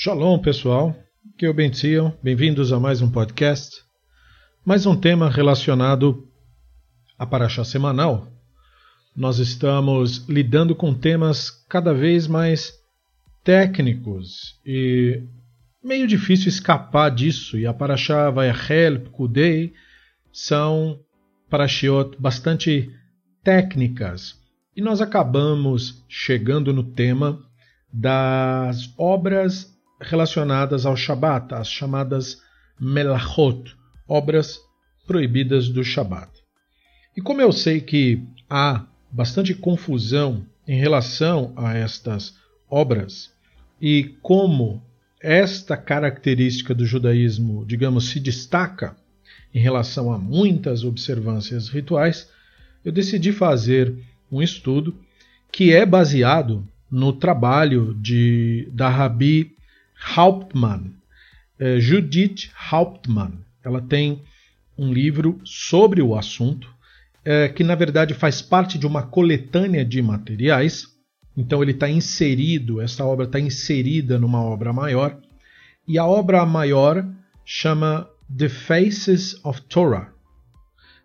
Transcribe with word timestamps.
Shalom, 0.00 0.38
pessoal. 0.38 0.94
Que 1.36 1.44
eu 1.44 1.52
benziam. 1.52 2.16
Bem-vindos 2.22 2.72
a 2.72 2.78
mais 2.78 3.02
um 3.02 3.10
podcast. 3.10 3.82
Mais 4.64 4.86
um 4.86 4.94
tema 4.94 5.28
relacionado 5.28 6.24
a 7.18 7.26
Paraxá 7.26 7.64
semanal. 7.64 8.28
Nós 9.16 9.40
estamos 9.40 10.18
lidando 10.28 10.76
com 10.76 10.94
temas 10.94 11.50
cada 11.68 11.92
vez 11.92 12.28
mais 12.28 12.72
técnicos 13.42 14.60
e 14.64 15.20
meio 15.82 16.06
difícil 16.06 16.48
escapar 16.48 17.10
disso. 17.10 17.58
E 17.58 17.66
a 17.66 17.74
Paraxá 17.74 18.30
Vayachel, 18.30 19.00
Kudei 19.10 19.72
são 20.32 21.00
parashiot 21.50 22.16
bastante 22.20 22.88
técnicas. 23.42 24.36
E 24.76 24.80
nós 24.80 25.00
acabamos 25.00 26.04
chegando 26.08 26.72
no 26.72 26.84
tema 26.84 27.42
das 27.92 28.94
obras 28.96 29.76
relacionadas 30.00 30.86
ao 30.86 30.96
Shabat, 30.96 31.54
as 31.54 31.68
chamadas 31.68 32.40
melachot, 32.80 33.76
obras 34.06 34.60
proibidas 35.06 35.68
do 35.68 35.82
Shabat. 35.82 36.30
E 37.16 37.20
como 37.20 37.40
eu 37.40 37.52
sei 37.52 37.80
que 37.80 38.22
há 38.48 38.84
bastante 39.10 39.54
confusão 39.54 40.46
em 40.66 40.78
relação 40.78 41.52
a 41.56 41.74
estas 41.74 42.36
obras 42.70 43.32
e 43.80 44.16
como 44.22 44.82
esta 45.20 45.76
característica 45.76 46.74
do 46.74 46.84
judaísmo, 46.84 47.64
digamos, 47.66 48.10
se 48.10 48.20
destaca 48.20 48.96
em 49.52 49.58
relação 49.58 50.12
a 50.12 50.18
muitas 50.18 50.84
observâncias 50.84 51.68
rituais, 51.68 52.28
eu 52.84 52.92
decidi 52.92 53.32
fazer 53.32 53.94
um 54.30 54.42
estudo 54.42 54.94
que 55.50 55.72
é 55.72 55.84
baseado 55.84 56.66
no 56.90 57.12
trabalho 57.12 57.94
de 57.94 58.68
da 58.72 58.88
Rabi 58.88 59.56
Hauptmann, 60.00 60.94
é, 61.58 61.80
Judith 61.80 62.50
Hauptmann. 62.70 63.44
Ela 63.64 63.80
tem 63.80 64.22
um 64.76 64.92
livro 64.92 65.40
sobre 65.44 66.00
o 66.00 66.16
assunto, 66.16 66.68
é, 67.24 67.48
que 67.48 67.64
na 67.64 67.74
verdade 67.74 68.14
faz 68.14 68.40
parte 68.40 68.78
de 68.78 68.86
uma 68.86 69.02
coletânea 69.02 69.84
de 69.84 70.00
materiais. 70.00 70.86
Então 71.36 71.62
ele 71.62 71.72
está 71.72 71.88
inserido, 71.88 72.80
essa 72.80 73.04
obra 73.04 73.26
está 73.26 73.38
inserida 73.40 74.18
numa 74.18 74.42
obra 74.42 74.72
maior. 74.72 75.20
E 75.86 75.98
a 75.98 76.06
obra 76.06 76.44
maior 76.46 77.06
chama 77.44 78.08
The 78.36 78.48
Faces 78.48 79.40
of 79.44 79.62
Torah 79.62 80.12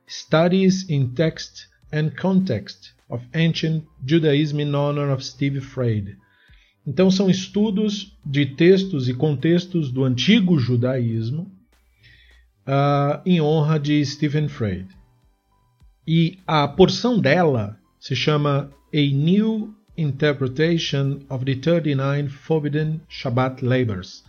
Studies 0.08 0.90
in 0.90 1.14
Text 1.14 1.70
and 1.92 2.12
Context 2.20 2.94
of 3.10 3.24
Ancient 3.34 3.86
Judaism 4.06 4.60
in 4.60 4.76
Honor 4.76 5.10
of 5.12 5.24
Steve 5.24 5.62
Freud. 5.62 6.18
Então, 6.86 7.10
são 7.10 7.30
estudos 7.30 8.18
de 8.26 8.46
textos 8.46 9.08
e 9.08 9.14
contextos 9.14 9.92
do 9.92 10.04
antigo 10.04 10.60
judaísmo 10.60 11.52
uh, 12.68 13.22
em 13.26 13.42
honra 13.42 13.80
de 13.80 14.06
Stephen 14.06 14.48
Freud. 14.48 14.88
E 16.06 16.40
a 16.46 16.68
porção 16.68 17.20
dela 17.20 17.78
se 18.00 18.16
chama 18.16 18.70
A 18.94 18.98
New 18.98 19.74
Interpretation 19.98 21.22
of 21.30 21.46
the 21.46 21.56
39 21.56 22.28
Forbidden 22.30 23.00
Shabbat 23.08 23.64
Labors. 23.64 24.24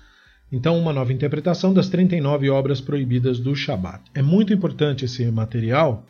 Então, 0.53 0.79
uma 0.79 0.93
nova 0.93 1.13
interpretação 1.13 1.75
das 1.75 1.89
39 1.89 2.49
obras 2.51 2.81
proibidas 2.81 3.41
do 3.41 3.57
Shabbat. 3.57 4.05
É 4.15 4.23
muito 4.23 4.53
importante 4.53 5.05
esse 5.05 5.29
material 5.31 6.07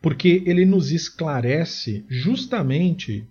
porque 0.00 0.42
ele 0.46 0.64
nos 0.64 0.92
esclarece 0.92 2.06
justamente 2.08 3.28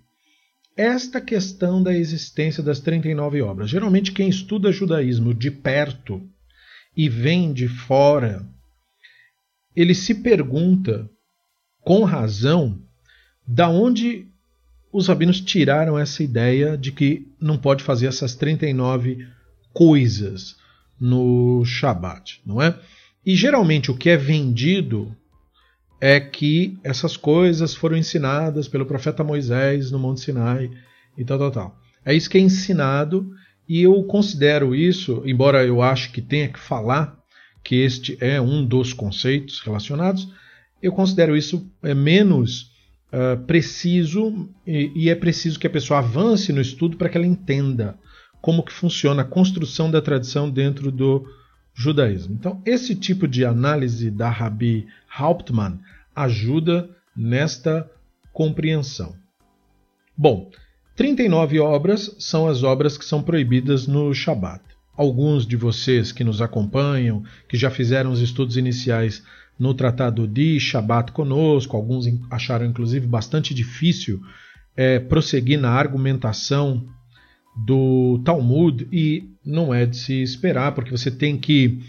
esta 0.78 1.20
questão 1.20 1.82
da 1.82 1.94
existência 1.94 2.62
das 2.62 2.80
39 2.80 3.42
obras. 3.42 3.70
Geralmente, 3.70 4.12
quem 4.12 4.30
estuda 4.30 4.72
judaísmo 4.72 5.34
de 5.34 5.50
perto 5.50 6.22
e 6.96 7.10
vem 7.10 7.52
de 7.52 7.68
fora, 7.68 8.48
ele 9.76 9.96
se 9.96 10.14
pergunta, 10.14 11.10
com 11.82 12.04
razão, 12.04 12.80
da 13.46 13.68
onde 13.68 14.28
os 14.92 15.08
rabinos 15.08 15.42
tiraram 15.42 15.98
essa 15.98 16.24
ideia 16.24 16.78
de 16.78 16.92
que 16.92 17.28
não 17.42 17.58
pode 17.58 17.84
fazer 17.84 18.08
essas 18.08 18.36
39 18.36 19.28
coisas 19.74 20.56
no 21.00 21.64
Shabat, 21.66 22.42
não 22.46 22.62
é? 22.62 22.80
E 23.26 23.36
geralmente 23.36 23.92
o 23.92 23.98
que 23.98 24.10
é 24.10 24.18
vendido 24.18 25.16
é 26.00 26.20
que 26.20 26.78
essas 26.84 27.18
coisas 27.18 27.74
foram 27.74 27.98
ensinadas 27.98 28.68
pelo 28.68 28.86
profeta 28.86 29.24
Moisés 29.24 29.92
no 29.92 30.00
Monte 30.00 30.22
Sinai 30.22 30.70
e 31.18 31.26
tal, 31.26 31.40
tal, 31.40 31.52
tal. 31.52 31.80
É 32.06 32.14
isso 32.14 32.30
que 32.30 32.38
é 32.38 32.42
ensinado 32.42 33.30
e 33.68 33.82
eu 33.82 34.02
considero 34.04 34.74
isso, 34.74 35.22
embora 35.26 35.66
eu 35.66 35.82
ache 35.82 36.10
que 36.10 36.22
tenha 36.22 36.48
que 36.48 36.60
falar 36.60 37.18
que 37.64 37.76
este 37.76 38.18
é 38.22 38.40
um 38.40 38.66
dos 38.66 38.94
conceitos 38.94 39.60
relacionados, 39.60 40.32
eu 40.82 40.92
considero 40.94 41.36
isso 41.36 41.70
é, 41.84 41.94
menos 41.94 42.72
uh, 43.12 43.44
preciso 43.46 44.50
e, 44.66 44.92
e 44.96 45.10
é 45.10 45.16
preciso 45.16 45.60
que 45.60 45.68
a 45.68 45.70
pessoa 45.70 46.00
avance 46.00 46.54
no 46.54 46.62
estudo 46.62 46.96
para 46.96 47.10
que 47.10 47.18
ela 47.18 47.28
entenda 47.28 47.98
como 48.40 48.64
que 48.64 48.72
funciona 48.72 49.24
a 49.24 49.26
construção 49.26 49.92
da 49.92 50.02
tradição 50.02 50.50
dentro 50.50 50.92
do 50.92 51.28
judaísmo. 51.74 52.36
Então, 52.36 52.62
esse 52.66 52.96
tipo 52.96 53.28
de 53.28 53.44
análise 53.44 54.10
da 54.10 54.30
Rabi 54.30 54.88
Hauptmann 55.18 55.80
ajuda 56.16 56.90
nesta 57.16 57.90
compreensão. 58.34 59.16
Bom, 60.16 60.50
39 60.96 61.60
obras 61.60 62.16
são 62.20 62.48
as 62.48 62.64
obras 62.64 62.98
que 62.98 63.06
são 63.06 63.22
proibidas 63.22 63.88
no 63.88 64.14
Shabat. 64.14 64.64
Alguns 64.96 65.46
de 65.46 65.56
vocês 65.56 66.12
que 66.12 66.24
nos 66.24 66.42
acompanham, 66.42 67.24
que 67.48 67.56
já 67.56 67.70
fizeram 67.70 68.12
os 68.12 68.20
estudos 68.20 68.58
iniciais 68.58 69.24
no 69.60 69.74
Tratado 69.74 70.28
de 70.28 70.60
Shabat 70.60 71.12
conosco, 71.12 71.76
alguns 71.76 72.06
acharam 72.32 72.66
inclusive 72.66 73.06
bastante 73.06 73.54
difícil 73.54 74.20
é, 74.76 75.00
prosseguir 75.00 75.60
na 75.60 75.72
argumentação 75.72 76.84
do 77.66 78.22
Talmud 78.24 78.88
e 78.92 79.30
não 79.44 79.74
é 79.74 79.86
de 79.86 79.98
se 79.98 80.22
esperar, 80.22 80.74
porque 80.74 80.92
você 80.92 81.10
tem 81.10 81.38
que 81.38 81.80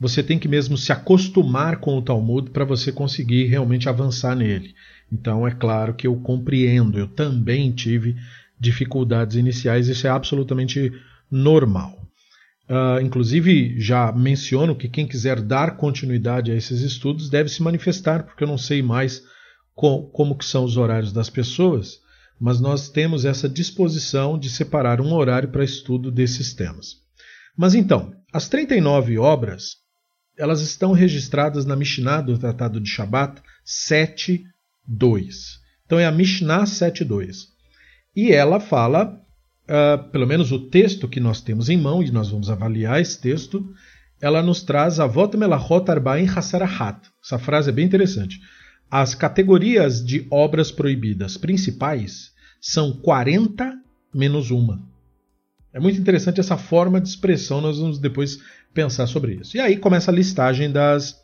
você 0.00 0.22
tem 0.22 0.38
que 0.38 0.48
mesmo 0.48 0.76
se 0.76 0.92
acostumar 0.92 1.78
com 1.78 1.98
o 1.98 2.02
Talmud 2.02 2.50
para 2.50 2.64
você 2.64 2.92
conseguir 2.92 3.46
realmente 3.46 3.88
avançar 3.88 4.36
nele. 4.36 4.74
Então 5.12 5.46
é 5.46 5.50
claro 5.50 5.94
que 5.94 6.06
eu 6.06 6.16
compreendo, 6.16 6.98
eu 6.98 7.08
também 7.08 7.72
tive 7.72 8.16
dificuldades 8.60 9.36
iniciais, 9.36 9.88
isso 9.88 10.06
é 10.06 10.10
absolutamente 10.10 10.92
normal. 11.30 11.98
Uh, 12.68 13.00
inclusive, 13.00 13.80
já 13.80 14.12
menciono 14.12 14.76
que 14.76 14.88
quem 14.88 15.06
quiser 15.06 15.40
dar 15.40 15.76
continuidade 15.76 16.52
a 16.52 16.54
esses 16.54 16.82
estudos 16.82 17.30
deve 17.30 17.48
se 17.48 17.62
manifestar, 17.62 18.24
porque 18.24 18.44
eu 18.44 18.48
não 18.48 18.58
sei 18.58 18.82
mais 18.82 19.22
co 19.74 20.02
como 20.08 20.36
que 20.36 20.44
são 20.44 20.64
os 20.64 20.76
horários 20.76 21.12
das 21.12 21.30
pessoas, 21.30 22.00
mas 22.38 22.60
nós 22.60 22.90
temos 22.90 23.24
essa 23.24 23.48
disposição 23.48 24.38
de 24.38 24.50
separar 24.50 25.00
um 25.00 25.14
horário 25.14 25.48
para 25.48 25.64
estudo 25.64 26.10
desses 26.10 26.52
temas. 26.52 26.96
Mas 27.56 27.74
então, 27.74 28.12
as 28.32 28.48
39 28.48 29.18
obras, 29.18 29.76
elas 30.38 30.60
estão 30.60 30.92
registradas 30.92 31.66
na 31.66 31.74
Mishnah 31.74 32.20
do 32.20 32.38
Tratado 32.38 32.80
de 32.80 32.88
Shabat 32.88 33.42
7.2. 33.66 34.44
Então 35.84 35.98
é 35.98 36.06
a 36.06 36.12
Mishnah 36.12 36.62
7.2. 36.62 37.48
E 38.14 38.30
ela 38.30 38.60
fala, 38.60 39.20
uh, 39.64 40.10
pelo 40.10 40.26
menos 40.26 40.52
o 40.52 40.60
texto 40.68 41.08
que 41.08 41.18
nós 41.18 41.40
temos 41.40 41.68
em 41.68 41.76
mão, 41.76 42.02
e 42.02 42.10
nós 42.10 42.30
vamos 42.30 42.48
avaliar 42.48 43.00
esse 43.00 43.20
texto, 43.20 43.68
ela 44.20 44.42
nos 44.42 44.62
traz 44.62 45.00
Avot 45.00 45.36
Melachot 45.36 45.90
Arba'in 45.90 46.26
Hasarahat. 46.26 47.00
Essa 47.22 47.38
frase 47.38 47.70
é 47.70 47.72
bem 47.72 47.84
interessante. 47.84 48.40
As 48.90 49.14
categorias 49.14 50.04
de 50.04 50.26
obras 50.30 50.70
proibidas 50.70 51.36
principais 51.36 52.32
são 52.60 52.92
40 52.92 53.76
menos 54.14 54.50
uma. 54.50 54.82
É 55.72 55.78
muito 55.78 56.00
interessante 56.00 56.40
essa 56.40 56.56
forma 56.56 57.00
de 57.00 57.08
expressão, 57.08 57.60
nós 57.60 57.78
vamos 57.78 57.98
depois 57.98 58.38
pensar 58.74 59.06
sobre 59.06 59.34
isso. 59.34 59.56
E 59.56 59.60
aí 59.60 59.76
começa 59.76 60.10
a 60.10 60.14
listagem 60.14 60.70
das, 60.70 61.20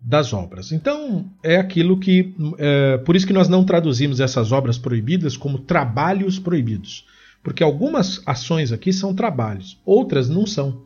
das 0.00 0.32
obras. 0.32 0.72
Então, 0.72 1.30
é 1.42 1.56
aquilo 1.56 1.98
que. 1.98 2.34
É, 2.58 2.98
por 2.98 3.14
isso 3.14 3.26
que 3.26 3.32
nós 3.32 3.48
não 3.48 3.64
traduzimos 3.64 4.20
essas 4.20 4.52
obras 4.52 4.78
proibidas 4.78 5.36
como 5.36 5.58
trabalhos 5.58 6.38
proibidos. 6.38 7.06
Porque 7.42 7.62
algumas 7.62 8.22
ações 8.24 8.72
aqui 8.72 8.92
são 8.92 9.14
trabalhos, 9.14 9.80
outras 9.84 10.28
não 10.28 10.46
são. 10.46 10.82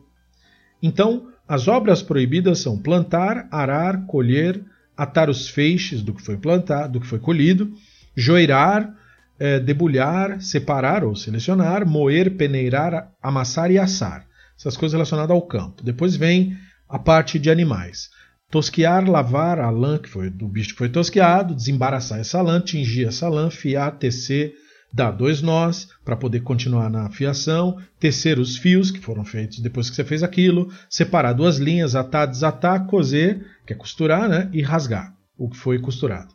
Então, 0.81 1.27
as 1.47 1.67
obras 1.67 2.01
proibidas 2.01 2.59
são 2.59 2.77
plantar, 2.77 3.47
arar, 3.51 4.05
colher, 4.05 4.63
atar 4.95 5.29
os 5.29 5.47
feixes 5.47 6.01
do 6.01 6.13
que 6.13 6.21
foi 6.21 6.37
plantado, 6.37 6.93
do 6.93 6.99
que 6.99 7.07
foi 7.07 7.19
colhido, 7.19 7.71
joirar, 8.15 8.93
é, 9.39 9.59
debulhar, 9.59 10.41
separar 10.41 11.03
ou 11.03 11.15
selecionar, 11.15 11.87
moer, 11.87 12.35
peneirar, 12.35 13.11
amassar 13.21 13.71
e 13.71 13.77
assar. 13.77 14.26
Essas 14.57 14.75
coisas 14.75 14.93
relacionadas 14.93 15.31
ao 15.31 15.41
campo. 15.41 15.83
Depois 15.83 16.15
vem 16.15 16.57
a 16.89 16.97
parte 16.97 17.37
de 17.37 17.49
animais. 17.49 18.09
Tosquear, 18.49 19.07
lavar 19.09 19.59
a 19.59 19.69
lã 19.69 19.97
que 19.97 20.09
foi 20.09 20.29
do 20.29 20.47
bicho 20.47 20.69
que 20.69 20.77
foi 20.77 20.89
tosqueado, 20.89 21.53
desembaraçar 21.53 22.19
essa 22.19 22.41
lã, 22.41 22.61
tingir 22.61 23.05
essa 23.05 23.27
lã, 23.27 23.49
fiar, 23.49 23.97
tecer, 23.97 24.55
dar 24.91 25.11
dois 25.11 25.41
nós 25.41 25.89
para 26.03 26.15
poder 26.15 26.41
continuar 26.41 26.89
na 26.89 27.09
fiação, 27.09 27.77
tecer 27.99 28.39
os 28.39 28.57
fios 28.57 28.89
que 28.89 28.99
foram 28.99 29.25
feitos 29.25 29.59
depois 29.59 29.89
que 29.89 29.95
você 29.95 30.03
fez 30.03 30.23
aquilo, 30.23 30.71
separar 30.89 31.33
duas 31.33 31.57
linhas, 31.57 31.93
atar, 31.93 32.25
desatar, 32.25 32.85
coser, 32.87 33.45
que 33.65 33.73
é 33.73 33.75
costurar, 33.75 34.29
né? 34.29 34.49
e 34.53 34.61
rasgar 34.61 35.13
o 35.37 35.49
que 35.49 35.57
foi 35.57 35.77
costurado. 35.79 36.33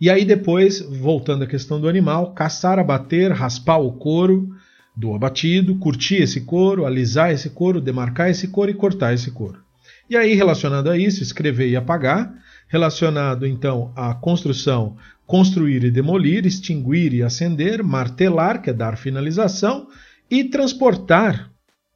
E 0.00 0.10
aí 0.10 0.24
depois, 0.24 0.80
voltando 0.80 1.44
à 1.44 1.46
questão 1.46 1.80
do 1.80 1.88
animal, 1.88 2.34
caçar, 2.34 2.78
abater, 2.78 3.32
raspar 3.32 3.78
o 3.78 3.92
couro 3.92 4.50
do 4.96 5.14
abatido, 5.14 5.76
curtir 5.76 6.22
esse 6.22 6.40
couro, 6.40 6.86
alisar 6.86 7.30
esse 7.30 7.50
couro, 7.50 7.80
demarcar 7.80 8.30
esse 8.30 8.48
couro 8.48 8.70
e 8.70 8.74
cortar 8.74 9.12
esse 9.12 9.30
couro. 9.30 9.60
E 10.08 10.16
aí, 10.16 10.34
relacionado 10.34 10.88
a 10.88 10.96
isso, 10.96 11.22
escrever 11.22 11.68
e 11.68 11.76
apagar, 11.76 12.32
relacionado 12.68 13.46
então 13.46 13.92
à 13.94 14.14
construção, 14.14 14.96
construir 15.26 15.84
e 15.84 15.90
demolir, 15.90 16.46
extinguir 16.46 17.12
e 17.12 17.22
acender, 17.22 17.82
martelar, 17.82 18.62
que 18.62 18.70
é 18.70 18.72
dar 18.72 18.96
finalização, 18.96 19.88
e 20.30 20.44
transportar 20.44 21.50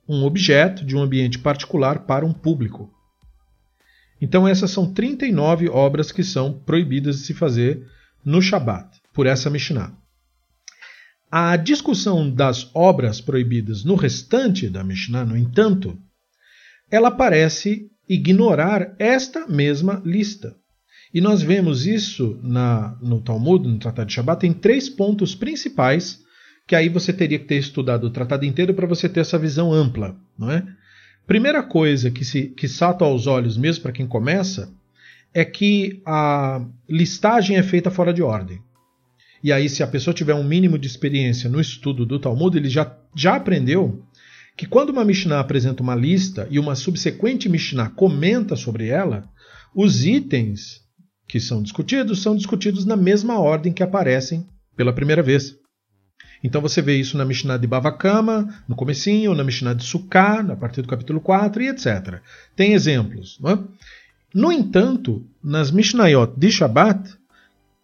um 0.09 0.25
objeto 0.25 0.85
de 0.85 0.97
um 0.97 1.03
ambiente 1.03 1.39
particular 1.39 2.01
para 2.01 2.27
um 2.27 2.33
público. 2.33 2.93
Então 4.21 4.47
essas 4.47 4.71
são 4.71 4.93
39 4.93 5.69
obras 5.69 6.13
que 6.13 6.23
são 6.23 6.53
proibidas 6.53 7.19
de 7.19 7.27
se 7.27 7.35
fazer 7.35 7.87
no 8.25 8.43
Shabat, 8.43 9.01
por 9.15 9.27
essa 9.27 9.49
Mishnah. 9.49 10.00
A 11.31 11.57
discussão 11.57 12.29
das 12.29 12.69
obras 12.75 13.21
proibidas 13.21 13.85
no 13.85 13.95
restante 13.95 14.69
da 14.69 14.83
Mishnah, 14.83 15.25
no 15.25 15.37
entanto, 15.37 15.97
ela 16.91 17.11
parece 17.11 17.89
ignorar 18.09 18.97
esta 18.99 19.47
mesma 19.47 20.03
lista. 20.05 20.57
E 21.15 21.21
nós 21.21 21.41
vemos 21.41 21.87
isso 21.87 22.39
na, 22.43 22.99
no 23.01 23.21
Talmud, 23.21 23.69
no 23.69 23.79
Tratado 23.79 24.09
de 24.09 24.15
Shabbat, 24.15 24.45
em 24.45 24.53
três 24.53 24.89
pontos 24.89 25.35
principais, 25.35 26.21
que 26.67 26.75
aí 26.75 26.89
você 26.89 27.13
teria 27.13 27.39
que 27.39 27.47
ter 27.47 27.59
estudado 27.59 28.05
o 28.09 28.11
tratado 28.11 28.45
inteiro 28.45 28.75
para 28.75 28.87
você 28.87 29.09
ter 29.09 29.21
essa 29.21 29.39
visão 29.39 29.73
ampla, 29.73 30.17
não 30.37 30.51
é? 30.51 30.67
Primeira 31.27 31.63
coisa 31.63 32.11
que, 32.11 32.25
se, 32.25 32.49
que 32.49 32.67
salta 32.67 33.05
aos 33.05 33.29
olhos, 33.29 33.57
mesmo 33.57 33.83
para 33.83 33.93
quem 33.93 34.07
começa, 34.07 34.73
é 35.33 35.45
que 35.45 36.03
a 36.05 36.65
listagem 36.89 37.57
é 37.57 37.63
feita 37.63 37.89
fora 37.89 38.13
de 38.13 38.21
ordem. 38.21 38.61
E 39.43 39.53
aí, 39.53 39.69
se 39.69 39.83
a 39.83 39.87
pessoa 39.87 40.15
tiver 40.15 40.35
um 40.35 40.45
mínimo 40.45 40.79
de 40.79 40.87
experiência 40.87 41.49
no 41.49 41.61
estudo 41.61 42.05
do 42.05 42.19
Talmud, 42.19 42.57
ele 42.57 42.69
já, 42.69 42.95
já 43.15 43.37
aprendeu 43.37 44.05
que 44.57 44.67
quando 44.67 44.91
uma 44.91 45.05
Mishnah 45.05 45.41
apresenta 45.41 45.83
uma 45.83 45.95
lista 45.95 46.47
e 46.51 46.59
uma 46.59 46.75
subsequente 46.75 47.49
Mishnah 47.49 47.89
comenta 47.91 48.55
sobre 48.55 48.89
ela, 48.89 49.25
os 49.75 50.05
itens 50.05 50.83
que 51.27 51.41
são 51.41 51.63
discutidos 51.63 52.21
são 52.21 52.37
discutidos 52.37 52.85
na 52.85 52.97
mesma 52.97 53.39
ordem 53.39 53.73
que 53.73 53.83
aparecem 53.83 54.47
pela 54.77 54.93
primeira 54.93 55.23
vez. 55.23 55.57
Então 56.43 56.61
você 56.61 56.83
vê 56.83 56.97
isso 56.97 57.17
na 57.17 57.25
Mishnah 57.25 57.57
de 57.57 57.67
Bavakama, 57.67 58.49
no 58.69 58.75
comecinho, 58.75 59.35
na 59.35 59.45
Mishnah 59.45 59.75
de 59.75 59.85
Sukkah, 59.85 60.41
a 60.41 60.57
partir 60.57 60.83
do 60.83 60.89
capítulo 60.89 61.21
4 61.21 61.63
e 61.63 61.69
etc. 61.69 62.21
Tem 62.57 62.73
exemplos. 62.73 63.39
É? 63.47 63.59
No 64.35 64.51
entanto, 64.51 65.27
nas 65.43 65.71
Mishnayot 65.71 66.33
de 66.37 66.51
Shabbat, 66.51 67.17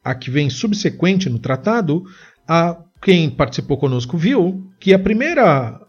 a 0.06 0.14
que 0.14 0.30
vem 0.30 0.48
subsequente 0.48 1.28
no 1.28 1.40
tratado, 1.40 2.04
a, 2.46 2.76
quem 3.02 3.28
participou 3.28 3.76
conosco 3.76 4.16
viu 4.16 4.70
que 4.78 4.94
a 4.94 4.98
primeira 4.98 5.80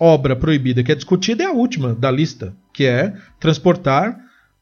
obra 0.00 0.34
proibida 0.34 0.82
que 0.82 0.90
é 0.90 0.94
discutida 0.94 1.44
é 1.44 1.46
a 1.46 1.52
última 1.52 1.94
da 1.94 2.10
lista, 2.10 2.56
que 2.72 2.86
é 2.86 3.14
transportar 3.38 4.18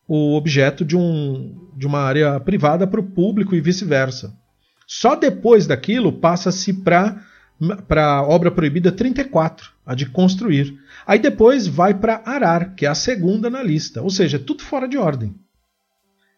o 0.09 0.35
objeto 0.35 0.85
de, 0.85 0.97
um, 0.97 1.71
de 1.77 1.87
uma 1.87 2.01
área 2.01 2.41
privada 2.41 2.85
para 2.85 2.99
o 2.99 3.11
público 3.11 3.55
e 3.55 3.61
vice-versa. 3.61 4.37
Só 4.89 5.15
depois 5.15 5.69
daquilo 5.69 6.13
passa-se 6.13 6.73
para 6.73 7.17
a 7.97 8.23
obra 8.23 8.51
proibida 8.51 8.91
34, 8.91 9.71
a 9.85 9.95
de 9.95 10.07
construir. 10.07 10.77
Aí 11.07 11.21
depois 11.21 11.69
vai 11.69 11.95
para 11.95 12.23
arar, 12.25 12.75
que 12.75 12.85
é 12.85 12.89
a 12.89 12.95
segunda 12.95 13.49
na 13.49 13.63
lista, 13.63 14.03
ou 14.03 14.11
seja, 14.11 14.37
é 14.37 14.41
tudo 14.41 14.65
fora 14.65 14.89
de 14.89 14.99
ordem. 14.99 15.33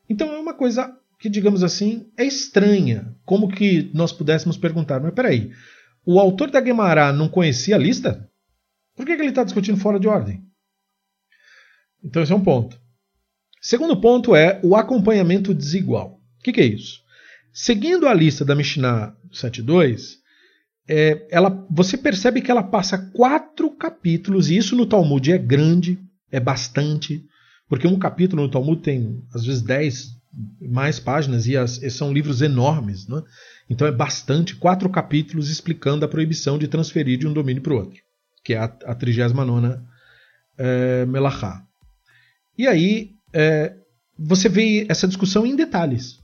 Então 0.09 0.29
é 0.35 0.38
uma 0.38 0.53
coisa 0.53 0.94
que, 1.19 1.29
digamos 1.29 1.62
assim, 1.62 2.11
é 2.17 2.25
estranha. 2.25 3.15
Como 3.25 3.49
que 3.49 3.91
nós 3.93 4.12
pudéssemos 4.12 4.56
perguntar, 4.56 5.00
mas 5.00 5.12
peraí, 5.12 5.50
o 6.06 6.19
autor 6.19 6.50
da 6.50 6.61
Guemará 6.61 7.12
não 7.12 7.29
conhecia 7.29 7.75
a 7.75 7.79
lista? 7.79 8.31
Por 8.97 9.05
que, 9.05 9.15
que 9.15 9.23
ele 9.23 9.31
está 9.31 9.44
discutindo 9.44 9.79
fora 9.79 9.99
de 9.99 10.09
ordem? 10.09 10.43
Então 12.03 12.23
esse 12.23 12.32
é 12.32 12.37
um 12.37 12.43
ponto. 12.43 12.81
Segundo 13.61 14.00
ponto 14.00 14.35
é 14.35 14.61
o 14.62 14.76
acompanhamento 14.76 15.53
desigual. 15.53 16.20
O 16.38 16.43
que, 16.43 16.53
que 16.53 16.61
é 16.61 16.67
isso? 16.67 17.00
Seguindo 17.53 18.06
a 18.06 18.14
lista 18.14 18.44
da 18.44 18.55
Mishnah 18.55 19.17
7.2, 19.32 20.19
é, 20.88 21.26
ela, 21.31 21.67
você 21.71 21.99
percebe 21.99 22.41
que 22.41 22.50
ela 22.50 22.62
passa 22.62 22.97
quatro 23.12 23.71
capítulos, 23.73 24.49
e 24.49 24.56
isso 24.56 24.76
no 24.76 24.87
Talmud 24.87 25.31
é 25.31 25.37
grande, 25.37 25.99
é 26.31 26.41
bastante, 26.41 27.25
porque 27.69 27.87
um 27.87 27.99
capítulo 27.99 28.43
no 28.43 28.50
Talmud 28.50 28.81
tem 28.81 29.23
às 29.35 29.44
vezes 29.44 29.61
dez 29.61 30.18
mais 30.60 31.00
páginas 31.00 31.46
e, 31.46 31.56
as, 31.56 31.82
e 31.82 31.90
são 31.90 32.12
livros 32.12 32.42
enormes. 32.42 33.06
Né? 33.06 33.22
Então 33.69 33.86
é 33.86 33.92
bastante, 33.92 34.56
quatro 34.56 34.88
capítulos 34.88 35.50
explicando 35.50 36.04
a 36.04 36.08
proibição 36.08 36.58
de 36.58 36.69
transferir 36.69 37.19
de 37.19 37.26
um 37.26 37.32
domínio 37.32 37.62
para 37.62 37.72
o 37.72 37.76
outro, 37.76 38.00
que 38.44 38.54
é 38.54 38.58
a, 38.58 38.64
a 38.64 38.94
39 38.94 39.78
é, 40.56 41.06
Melachá. 41.06 41.64
E 42.56 42.66
aí 42.66 43.12
é, 43.32 43.75
você 44.19 44.48
vê 44.48 44.86
essa 44.88 45.06
discussão 45.06 45.46
em 45.46 45.56
detalhes. 45.56 46.19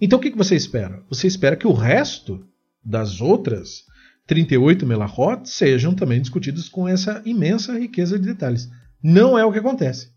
Então 0.00 0.18
o 0.18 0.22
que, 0.22 0.30
que 0.30 0.38
você 0.38 0.54
espera? 0.54 1.02
Você 1.08 1.26
espera 1.26 1.56
que 1.56 1.66
o 1.66 1.72
resto 1.72 2.46
das 2.84 3.20
outras 3.20 3.84
38 4.26 4.86
melachot 4.86 5.48
sejam 5.48 5.94
também 5.94 6.20
discutidos 6.20 6.68
com 6.68 6.86
essa 6.86 7.20
imensa 7.26 7.78
riqueza 7.78 8.18
de 8.18 8.26
detalhes. 8.26 8.70
Não 9.02 9.38
é 9.38 9.44
o 9.44 9.52
que 9.52 9.58
acontece. 9.58 10.12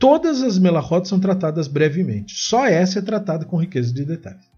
Todas 0.00 0.40
as 0.42 0.58
melachot 0.58 1.06
são 1.06 1.20
tratadas 1.20 1.68
brevemente. 1.68 2.34
Só 2.34 2.66
essa 2.66 3.00
é 3.00 3.02
tratada 3.02 3.44
com 3.44 3.60
riqueza 3.60 3.92
de 3.92 4.02
detalhes. 4.02 4.50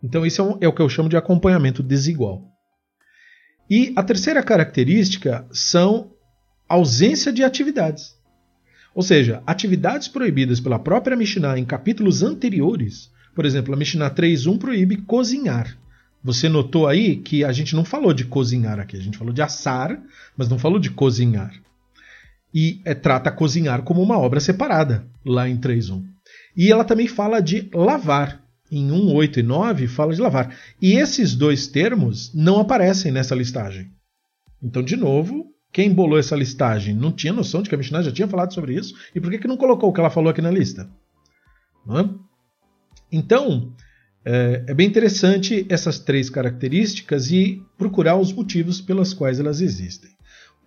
Então 0.00 0.24
isso 0.24 0.40
é, 0.40 0.44
um, 0.44 0.58
é 0.60 0.68
o 0.68 0.72
que 0.72 0.80
eu 0.80 0.88
chamo 0.88 1.08
de 1.08 1.16
acompanhamento 1.16 1.82
desigual. 1.82 2.48
E 3.68 3.92
a 3.96 4.02
terceira 4.04 4.44
característica 4.44 5.44
são 5.50 6.12
ausência 6.68 7.32
de 7.32 7.42
atividades. 7.42 8.16
Ou 8.94 9.02
seja, 9.02 9.42
atividades 9.44 10.06
proibidas 10.06 10.60
pela 10.60 10.78
própria 10.78 11.16
Mishnah 11.16 11.58
em 11.58 11.64
capítulos 11.64 12.22
anteriores, 12.22 13.10
por 13.34 13.44
exemplo, 13.44 13.74
a 13.74 13.76
Mishnah 13.76 14.10
3.1 14.10 14.56
proíbe 14.56 14.98
cozinhar. 14.98 15.76
Você 16.22 16.48
notou 16.48 16.86
aí 16.86 17.16
que 17.16 17.42
a 17.42 17.50
gente 17.50 17.74
não 17.74 17.84
falou 17.84 18.14
de 18.14 18.24
cozinhar 18.24 18.78
aqui, 18.78 18.96
a 18.96 19.00
gente 19.00 19.18
falou 19.18 19.32
de 19.32 19.42
assar, 19.42 20.00
mas 20.36 20.48
não 20.48 20.60
falou 20.60 20.78
de 20.78 20.90
cozinhar. 20.90 21.52
E 22.52 22.80
é, 22.84 22.94
trata 22.94 23.30
cozinhar 23.30 23.82
como 23.82 24.02
uma 24.02 24.18
obra 24.18 24.40
separada, 24.40 25.06
lá 25.24 25.48
em 25.48 25.56
3.1. 25.56 26.04
E 26.56 26.70
ela 26.70 26.84
também 26.84 27.06
fala 27.06 27.40
de 27.40 27.68
lavar. 27.72 28.44
Em 28.70 28.88
1.8 28.88 29.38
e 29.38 29.42
9 29.42 29.86
fala 29.88 30.14
de 30.14 30.20
lavar. 30.20 30.56
E 30.80 30.92
esses 30.92 31.34
dois 31.34 31.66
termos 31.66 32.32
não 32.34 32.60
aparecem 32.60 33.10
nessa 33.10 33.34
listagem. 33.34 33.90
Então, 34.62 34.82
de 34.82 34.96
novo, 34.96 35.46
quem 35.72 35.92
bolou 35.92 36.18
essa 36.18 36.36
listagem 36.36 36.94
não 36.94 37.12
tinha 37.12 37.32
noção 37.32 37.62
de 37.62 37.68
que 37.68 37.74
a 37.74 37.78
Mishnah 37.78 38.02
já 38.02 38.12
tinha 38.12 38.28
falado 38.28 38.52
sobre 38.52 38.74
isso, 38.74 38.94
e 39.14 39.20
por 39.20 39.30
que, 39.30 39.38
que 39.38 39.48
não 39.48 39.56
colocou 39.56 39.90
o 39.90 39.92
que 39.92 40.00
ela 40.00 40.10
falou 40.10 40.30
aqui 40.30 40.42
na 40.42 40.50
lista? 40.50 40.88
É? 41.88 42.08
Então, 43.10 43.72
é, 44.24 44.64
é, 44.68 44.74
bem 44.74 44.86
interessante 44.86 45.66
essas 45.68 45.98
três 45.98 46.28
características 46.28 47.30
e 47.30 47.62
procurar 47.78 48.16
os 48.16 48.32
motivos 48.32 48.80
pelos 48.80 49.14
quais 49.14 49.40
elas 49.40 49.60
existem. 49.60 50.10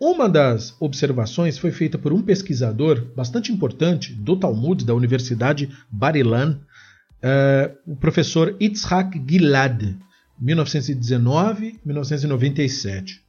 Uma 0.06 0.28
das 0.28 0.76
observações 0.82 1.58
foi 1.58 1.72
feita 1.72 1.98
por 1.98 2.12
um 2.12 2.22
pesquisador 2.22 3.06
bastante 3.16 3.54
importante 3.54 4.12
do 4.12 4.36
Talmud 4.36 4.84
da 4.84 4.94
Universidade 4.94 5.70
Bar-Ilan, 5.90 6.60
é, 7.22 7.72
o 7.88 7.96
professor 7.96 8.54
Itzhak 8.60 9.18
Gilad, 9.26 9.96
1919-1997. 10.44 13.22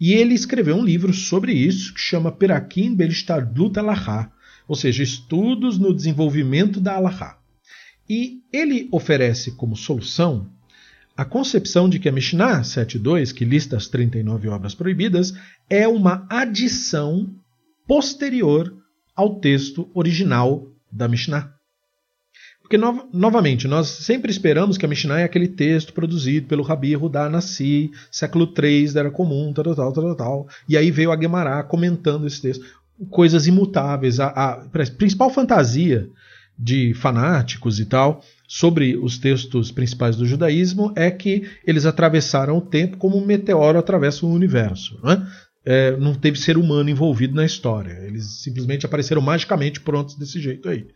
E 0.00 0.14
ele 0.14 0.32
escreveu 0.32 0.76
um 0.76 0.82
livro 0.82 1.12
sobre 1.12 1.52
isso 1.52 1.92
que 1.92 2.00
chama 2.00 2.32
Perakim 2.32 2.94
Belistardut 2.94 3.78
Alahá, 3.78 4.32
ou 4.66 4.74
seja, 4.74 5.02
estudos 5.02 5.76
no 5.76 5.92
desenvolvimento 5.92 6.80
da 6.80 6.94
Alahá. 6.94 7.38
E 8.08 8.40
ele 8.50 8.88
oferece 8.90 9.52
como 9.52 9.76
solução 9.76 10.48
a 11.18 11.24
concepção 11.24 11.88
de 11.88 11.98
que 11.98 12.08
a 12.08 12.12
Mishnah 12.12 12.60
7.2, 12.60 13.34
que 13.34 13.44
lista 13.44 13.76
as 13.76 13.88
39 13.88 14.46
obras 14.50 14.72
proibidas, 14.72 15.34
é 15.68 15.88
uma 15.88 16.24
adição 16.30 17.28
posterior 17.88 18.72
ao 19.16 19.40
texto 19.40 19.90
original 19.92 20.68
da 20.92 21.08
Mishnah. 21.08 21.52
Porque, 22.62 22.78
no, 22.78 23.08
novamente, 23.12 23.66
nós 23.66 23.88
sempre 23.88 24.30
esperamos 24.30 24.78
que 24.78 24.86
a 24.86 24.88
Mishnah 24.88 25.18
é 25.18 25.24
aquele 25.24 25.48
texto 25.48 25.92
produzido 25.92 26.46
pelo 26.46 26.62
Rabi 26.62 26.94
Rudá 26.94 27.28
Nassi, 27.28 27.90
século 28.12 28.54
III 28.56 28.92
da 28.92 29.00
Era 29.00 29.10
Comum, 29.10 29.52
tal, 29.52 29.74
tal, 29.74 29.92
tal, 29.92 30.14
tal, 30.14 30.48
E 30.68 30.76
aí 30.76 30.92
veio 30.92 31.10
a 31.10 31.20
Gemara 31.20 31.64
comentando 31.64 32.28
esse 32.28 32.40
texto. 32.40 32.64
Coisas 33.10 33.48
imutáveis. 33.48 34.20
A, 34.20 34.28
a 34.28 34.52
principal 34.96 35.30
fantasia 35.30 36.08
de 36.56 36.94
fanáticos 36.94 37.80
e 37.80 37.86
tal 37.86 38.22
sobre 38.48 38.96
os 38.96 39.18
textos 39.18 39.70
principais 39.70 40.16
do 40.16 40.24
judaísmo 40.24 40.90
é 40.96 41.10
que 41.10 41.46
eles 41.66 41.84
atravessaram 41.84 42.56
o 42.56 42.62
tempo 42.62 42.96
como 42.96 43.18
um 43.18 43.26
meteoro 43.26 43.78
atravessa 43.78 44.24
o 44.24 44.32
universo. 44.32 44.98
Não, 45.02 45.12
é? 45.12 45.26
É, 45.66 45.96
não 45.98 46.14
teve 46.14 46.38
ser 46.38 46.56
humano 46.56 46.88
envolvido 46.88 47.34
na 47.34 47.44
história. 47.44 47.92
Eles 48.06 48.40
simplesmente 48.42 48.86
apareceram 48.86 49.20
magicamente 49.20 49.80
prontos 49.80 50.14
desse 50.14 50.40
jeito 50.40 50.66
aí. 50.66 50.86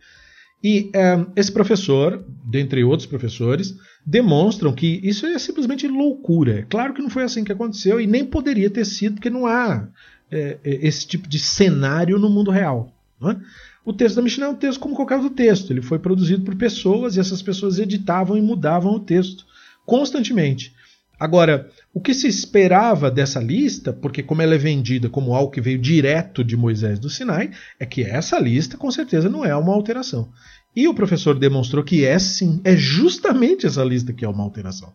E 0.63 0.89
é, 0.95 1.23
esse 1.35 1.51
professor, 1.51 2.25
dentre 2.43 2.83
outros 2.83 3.05
professores, 3.05 3.75
demonstram 4.03 4.73
que 4.73 4.99
isso 5.03 5.27
é 5.27 5.37
simplesmente 5.37 5.87
loucura. 5.87 6.65
Claro 6.67 6.93
que 6.95 7.03
não 7.03 7.09
foi 7.09 7.21
assim 7.21 7.43
que 7.43 7.51
aconteceu 7.51 8.01
e 8.01 8.07
nem 8.07 8.25
poderia 8.25 8.69
ter 8.69 8.85
sido, 8.85 9.15
porque 9.15 9.29
não 9.29 9.45
há 9.45 9.87
é, 10.31 10.57
é 10.63 10.87
esse 10.87 11.05
tipo 11.05 11.27
de 11.29 11.37
cenário 11.37 12.17
no 12.17 12.31
mundo 12.31 12.49
real. 12.49 12.91
É? 13.21 13.35
O 13.85 13.91
texto 13.91 14.15
da 14.15 14.21
Mishnah 14.21 14.45
é 14.45 14.49
um 14.49 14.55
texto 14.55 14.79
como 14.79 14.95
qualquer 14.95 15.15
outro 15.15 15.31
texto. 15.31 15.71
Ele 15.71 15.81
foi 15.81 15.99
produzido 15.99 16.43
por 16.43 16.55
pessoas 16.55 17.15
e 17.15 17.19
essas 17.19 17.41
pessoas 17.41 17.79
editavam 17.79 18.37
e 18.37 18.41
mudavam 18.41 18.93
o 18.93 18.99
texto 18.99 19.45
constantemente. 19.85 20.73
Agora, 21.19 21.69
o 21.93 22.01
que 22.01 22.13
se 22.13 22.27
esperava 22.27 23.11
dessa 23.11 23.39
lista, 23.39 23.93
porque 23.93 24.23
como 24.23 24.41
ela 24.41 24.55
é 24.55 24.57
vendida 24.57 25.09
como 25.09 25.33
algo 25.33 25.51
que 25.51 25.61
veio 25.61 25.77
direto 25.77 26.43
de 26.43 26.57
Moisés 26.57 26.99
do 26.99 27.09
Sinai, 27.09 27.51
é 27.79 27.85
que 27.85 28.03
essa 28.03 28.39
lista 28.39 28.77
com 28.77 28.89
certeza 28.89 29.29
não 29.29 29.45
é 29.45 29.55
uma 29.55 29.73
alteração. 29.73 30.29
E 30.75 30.87
o 30.87 30.93
professor 30.93 31.37
demonstrou 31.37 31.83
que 31.83 32.03
é 32.03 32.17
sim, 32.17 32.59
é 32.63 32.75
justamente 32.75 33.65
essa 33.65 33.83
lista 33.83 34.11
que 34.11 34.25
é 34.25 34.27
uma 34.27 34.43
alteração. 34.43 34.91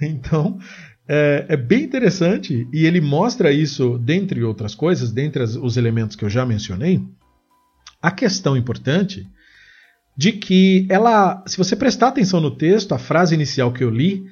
Então, 0.00 0.58
é, 1.08 1.46
é 1.48 1.56
bem 1.56 1.84
interessante 1.84 2.66
e 2.72 2.86
ele 2.86 3.00
mostra 3.00 3.52
isso, 3.52 3.98
dentre 3.98 4.42
outras 4.42 4.74
coisas, 4.74 5.12
dentre 5.12 5.42
os 5.42 5.76
elementos 5.76 6.16
que 6.16 6.24
eu 6.24 6.30
já 6.30 6.44
mencionei, 6.44 7.02
a 8.00 8.10
questão 8.10 8.56
importante 8.56 9.26
de 10.16 10.32
que 10.32 10.86
ela, 10.88 11.44
se 11.46 11.58
você 11.58 11.76
prestar 11.76 12.08
atenção 12.08 12.40
no 12.40 12.56
texto, 12.56 12.92
a 12.92 12.98
frase 12.98 13.34
inicial 13.34 13.72
que 13.72 13.84
eu 13.84 13.90
li 13.90 14.24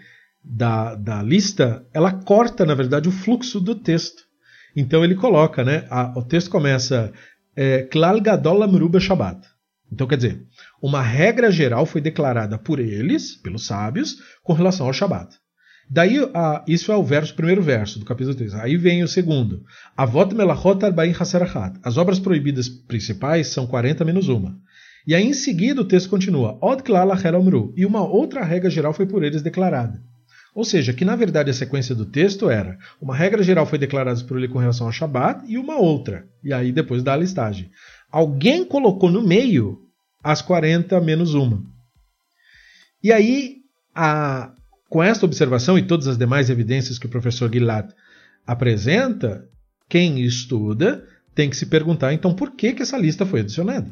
da, 0.42 0.94
da 0.94 1.22
lista, 1.22 1.86
ela 1.92 2.12
corta, 2.12 2.64
na 2.64 2.74
verdade, 2.74 3.08
o 3.08 3.12
fluxo 3.12 3.60
do 3.60 3.74
texto. 3.74 4.22
Então 4.76 5.04
ele 5.04 5.14
coloca, 5.14 5.62
né? 5.62 5.86
A, 5.90 6.18
o 6.18 6.22
texto 6.22 6.50
começa 6.50 7.12
é, 7.54 7.82
Klal 7.82 8.20
Gadol 8.20 8.60
Shabbat. 9.00 9.46
Então 9.92 10.06
quer 10.06 10.16
dizer, 10.16 10.42
uma 10.82 11.02
regra 11.02 11.50
geral 11.50 11.86
foi 11.86 12.00
declarada 12.00 12.58
por 12.58 12.80
eles, 12.80 13.36
pelos 13.36 13.66
sábios, 13.66 14.16
com 14.42 14.52
relação 14.52 14.86
ao 14.86 14.92
Shabat. 14.92 15.36
Daí, 15.88 16.18
a, 16.34 16.64
isso 16.66 16.90
é 16.90 16.96
o 16.96 17.02
verso, 17.02 17.34
primeiro 17.34 17.62
verso 17.62 17.98
do 17.98 18.04
capítulo 18.04 18.34
3. 18.34 18.54
Aí 18.54 18.76
vem 18.76 19.02
o 19.02 19.08
segundo. 19.08 19.62
Avot 19.96 20.34
melachot 20.34 20.84
arba'in 20.84 21.14
haserachat. 21.18 21.78
As 21.82 21.96
obras 21.96 22.18
proibidas 22.18 22.68
principais 22.68 23.48
são 23.48 23.66
40 23.66 24.04
menos 24.04 24.28
uma. 24.28 24.56
E 25.06 25.14
aí 25.14 25.24
em 25.24 25.34
seguida 25.34 25.82
o 25.82 25.84
texto 25.84 26.08
continua. 26.08 26.58
Od 26.62 26.82
E 27.76 27.84
uma 27.86 28.02
outra 28.02 28.42
regra 28.42 28.70
geral 28.70 28.94
foi 28.94 29.06
por 29.06 29.22
eles 29.22 29.42
declarada. 29.42 30.02
Ou 30.54 30.64
seja, 30.64 30.92
que 30.92 31.04
na 31.04 31.16
verdade 31.16 31.50
a 31.50 31.54
sequência 31.54 31.94
do 31.94 32.06
texto 32.06 32.48
era 32.48 32.78
uma 33.00 33.14
regra 33.14 33.42
geral 33.42 33.66
foi 33.66 33.78
declarada 33.78 34.22
por 34.24 34.38
ele 34.38 34.48
com 34.48 34.58
relação 34.58 34.86
ao 34.86 34.92
Shabat 34.92 35.44
e 35.46 35.58
uma 35.58 35.76
outra. 35.76 36.26
E 36.42 36.52
aí 36.52 36.72
depois 36.72 37.02
dá 37.02 37.12
a 37.12 37.18
listagem. 37.18 37.70
Alguém 38.10 38.64
colocou 38.64 39.10
no 39.10 39.20
meio 39.20 39.80
as 40.22 40.40
40 40.40 41.00
menos 41.00 41.34
uma. 41.34 41.62
E 43.02 43.12
aí 43.12 43.56
a, 43.94 44.52
com 44.94 45.02
esta 45.02 45.26
observação 45.26 45.76
e 45.76 45.82
todas 45.82 46.06
as 46.06 46.16
demais 46.16 46.48
evidências 46.48 47.00
que 47.00 47.06
o 47.06 47.08
professor 47.08 47.52
Gilad 47.52 47.90
apresenta, 48.46 49.44
quem 49.88 50.20
estuda 50.20 51.04
tem 51.34 51.50
que 51.50 51.56
se 51.56 51.66
perguntar 51.66 52.12
então 52.12 52.32
por 52.32 52.52
que, 52.52 52.72
que 52.72 52.82
essa 52.82 52.96
lista 52.96 53.26
foi 53.26 53.40
adicionada? 53.40 53.90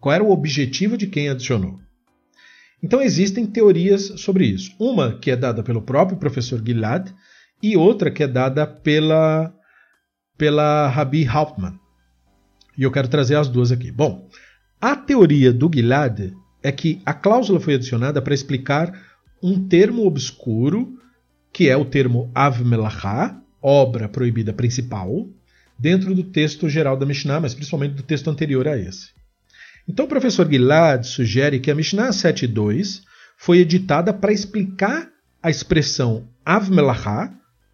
Qual 0.00 0.12
era 0.12 0.24
o 0.24 0.32
objetivo 0.32 0.96
de 0.96 1.06
quem 1.06 1.28
adicionou? 1.28 1.78
Então 2.82 3.00
existem 3.00 3.46
teorias 3.46 4.12
sobre 4.16 4.44
isso. 4.44 4.74
Uma 4.76 5.12
que 5.20 5.30
é 5.30 5.36
dada 5.36 5.62
pelo 5.62 5.82
próprio 5.82 6.18
professor 6.18 6.60
Gilad 6.66 7.08
e 7.62 7.76
outra 7.76 8.10
que 8.10 8.24
é 8.24 8.26
dada 8.26 8.66
pela, 8.66 9.54
pela 10.36 10.88
Rabi 10.88 11.28
Hauptmann. 11.28 11.78
E 12.76 12.82
eu 12.82 12.90
quero 12.90 13.06
trazer 13.06 13.36
as 13.36 13.46
duas 13.46 13.70
aqui. 13.70 13.92
Bom, 13.92 14.28
a 14.80 14.96
teoria 14.96 15.52
do 15.52 15.70
Gilad 15.72 16.32
é 16.60 16.72
que 16.72 17.00
a 17.06 17.14
cláusula 17.14 17.60
foi 17.60 17.74
adicionada 17.74 18.20
para 18.20 18.34
explicar 18.34 19.09
um 19.42 19.66
termo 19.66 20.06
obscuro, 20.06 20.98
que 21.52 21.68
é 21.68 21.76
o 21.76 21.84
termo 21.84 22.30
Av 22.34 22.60
obra 23.62 24.08
proibida 24.08 24.52
principal, 24.52 25.28
dentro 25.78 26.14
do 26.14 26.24
texto 26.24 26.68
geral 26.68 26.96
da 26.96 27.06
Mishnah, 27.06 27.40
mas 27.40 27.54
principalmente 27.54 27.94
do 27.94 28.02
texto 28.02 28.28
anterior 28.28 28.68
a 28.68 28.76
esse. 28.76 29.10
Então 29.88 30.04
o 30.04 30.08
professor 30.08 30.48
Gilad 30.48 31.04
sugere 31.04 31.58
que 31.58 31.70
a 31.70 31.74
Mishnah 31.74 32.10
7.2 32.10 33.02
foi 33.36 33.58
editada 33.58 34.12
para 34.12 34.32
explicar 34.32 35.08
a 35.42 35.50
expressão 35.50 36.28
Av 36.44 36.68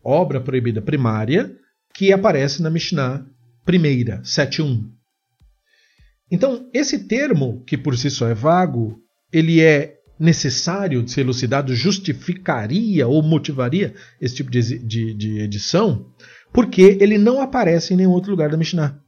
obra 0.02 0.40
proibida 0.40 0.80
primária, 0.80 1.56
que 1.92 2.12
aparece 2.12 2.62
na 2.62 2.70
Mishnah 2.70 3.26
primeira, 3.64 4.20
7.1. 4.22 4.88
Então, 6.30 6.68
esse 6.72 7.06
termo, 7.06 7.64
que 7.66 7.76
por 7.76 7.96
si 7.96 8.10
só 8.10 8.28
é 8.28 8.34
vago, 8.34 9.00
ele 9.32 9.60
é 9.60 9.95
necessário 10.18 11.02
de 11.02 11.10
ser 11.10 11.20
elucidado 11.22 11.74
justificaria 11.74 13.06
ou 13.06 13.22
motivaria 13.22 13.94
esse 14.20 14.36
tipo 14.36 14.50
de, 14.50 14.78
de, 14.78 15.14
de, 15.14 15.40
edição, 15.40 16.06
porque 16.52 16.96
ele 17.00 17.18
não 17.18 17.40
aparece 17.40 17.92
em 17.92 17.96
nenhum 17.96 18.12
outro 18.12 18.30
lugar 18.30 18.48
da 18.48 18.56
Mishnah. 18.56 18.98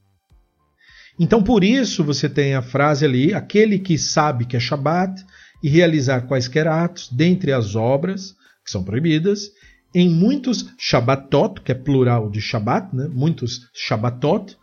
Então, 1.19 1.43
por 1.43 1.65
isso, 1.65 2.05
você 2.05 2.29
tem 2.29 2.55
a 2.55 2.63
frase 2.63 3.05
ali: 3.05 3.35
aquele 3.35 3.79
que 3.79 3.99
sabe 3.99 4.45
que 4.45 4.57
é 4.57 4.61
Shabat 4.61 5.25
e 5.63 5.69
realizar 5.69 6.23
quaisquer 6.23 6.69
atos, 6.69 7.09
dentre 7.11 7.53
as 7.53 7.75
obras 7.75 8.37
que 8.65 8.71
são 8.71 8.85
proibidas, 8.85 9.51
em 9.95 10.09
muitos 10.09 10.67
Shabbatot, 10.79 11.63
que 11.63 11.73
é 11.73 11.75
plural 11.75 12.31
de 12.31 12.41
Shabat, 12.41 12.95
né? 12.95 13.09
muitos 13.11 13.69
Shabbatot, 13.75 14.57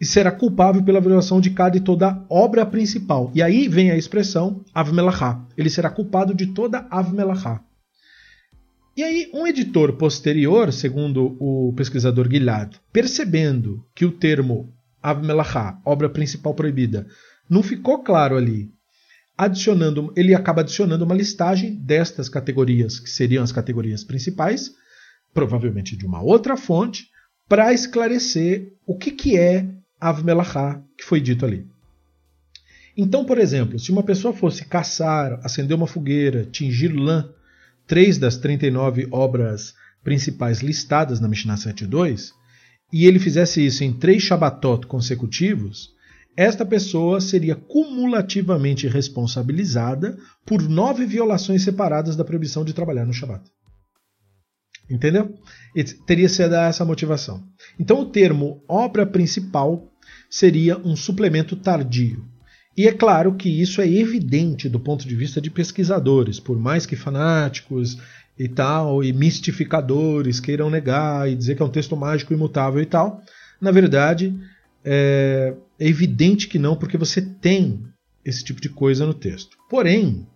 e 0.00 0.06
será 0.06 0.32
culpável 0.32 0.82
pela 0.82 1.00
violação 1.00 1.40
de 1.40 1.50
cada 1.50 1.76
e 1.76 1.80
toda 1.80 2.24
obra 2.30 2.64
principal. 2.64 3.30
E 3.34 3.42
aí 3.42 3.68
vem 3.68 3.90
a 3.90 3.96
expressão 3.96 4.64
Avmelachá. 4.72 5.44
Ele 5.58 5.68
será 5.68 5.90
culpado 5.90 6.34
de 6.34 6.46
toda 6.46 6.86
Avmelachá. 6.90 7.62
E 8.96 9.02
aí, 9.02 9.30
um 9.32 9.46
editor 9.46 9.92
posterior, 9.92 10.72
segundo 10.72 11.36
o 11.38 11.72
pesquisador 11.76 12.28
Gilad, 12.30 12.76
percebendo 12.92 13.84
que 13.94 14.04
o 14.04 14.10
termo 14.10 14.72
Avmelachá, 15.02 15.80
obra 15.84 16.08
principal 16.08 16.54
proibida, 16.54 17.06
não 17.48 17.62
ficou 17.62 18.02
claro 18.02 18.36
ali, 18.36 18.70
adicionando, 19.38 20.12
ele 20.16 20.34
acaba 20.34 20.60
adicionando 20.60 21.04
uma 21.04 21.14
listagem 21.14 21.76
destas 21.76 22.28
categorias, 22.28 22.98
que 22.98 23.08
seriam 23.08 23.42
as 23.42 23.52
categorias 23.52 24.04
principais, 24.04 24.70
provavelmente 25.32 25.96
de 25.96 26.04
uma 26.04 26.20
outra 26.20 26.56
fonte, 26.56 27.06
para 27.48 27.72
esclarecer 27.72 28.74
o 28.86 28.98
que, 28.98 29.10
que 29.10 29.38
é 29.38 29.66
Av 30.00 30.24
Melachá, 30.24 30.80
que 30.96 31.04
foi 31.04 31.20
dito 31.20 31.44
ali. 31.44 31.66
Então, 32.96 33.24
por 33.24 33.38
exemplo, 33.38 33.78
se 33.78 33.92
uma 33.92 34.02
pessoa 34.02 34.34
fosse 34.34 34.64
caçar, 34.64 35.38
acender 35.44 35.76
uma 35.76 35.86
fogueira, 35.86 36.44
tingir 36.44 36.88
lã, 36.88 37.28
três 37.86 38.18
das 38.18 38.36
39 38.36 39.08
obras 39.10 39.74
principais 40.02 40.60
listadas 40.60 41.20
na 41.20 41.28
Mishnah 41.28 41.56
7.2, 41.56 42.32
e 42.92 43.06
ele 43.06 43.18
fizesse 43.18 43.64
isso 43.64 43.84
em 43.84 43.92
três 43.92 44.22
Shabbatot 44.22 44.86
consecutivos, 44.86 45.94
esta 46.36 46.64
pessoa 46.64 47.20
seria 47.20 47.54
cumulativamente 47.54 48.88
responsabilizada 48.88 50.18
por 50.46 50.62
nove 50.62 51.04
violações 51.04 51.62
separadas 51.62 52.16
da 52.16 52.24
proibição 52.24 52.64
de 52.64 52.72
trabalhar 52.72 53.04
no 53.04 53.12
Shabbat. 53.12 53.44
Entendeu? 54.90 55.34
teria 56.04 56.28
sido 56.28 56.54
essa 56.54 56.84
motivação. 56.84 57.44
Então, 57.78 58.00
o 58.00 58.06
termo 58.06 58.62
obra 58.68 59.06
principal 59.06 59.88
seria 60.28 60.76
um 60.78 60.96
suplemento 60.96 61.54
tardio. 61.54 62.24
E 62.76 62.88
é 62.88 62.92
claro 62.92 63.34
que 63.34 63.48
isso 63.48 63.80
é 63.80 63.88
evidente 63.88 64.68
do 64.68 64.80
ponto 64.80 65.06
de 65.06 65.14
vista 65.14 65.40
de 65.40 65.50
pesquisadores, 65.50 66.40
por 66.40 66.58
mais 66.58 66.86
que 66.86 66.96
fanáticos 66.96 67.98
e 68.38 68.48
tal, 68.48 69.04
e 69.04 69.12
mistificadores 69.12 70.40
queiram 70.40 70.70
negar 70.70 71.30
e 71.30 71.36
dizer 71.36 71.56
que 71.56 71.62
é 71.62 71.64
um 71.64 71.70
texto 71.70 71.96
mágico 71.96 72.32
imutável 72.32 72.80
e 72.80 72.86
tal. 72.86 73.22
Na 73.60 73.70
verdade, 73.70 74.34
é, 74.84 75.54
é 75.78 75.88
evidente 75.88 76.48
que 76.48 76.58
não, 76.58 76.76
porque 76.76 76.96
você 76.96 77.20
tem 77.20 77.82
esse 78.24 78.42
tipo 78.44 78.60
de 78.60 78.68
coisa 78.68 79.04
no 79.04 79.14
texto. 79.14 79.56
Porém, 79.68 80.26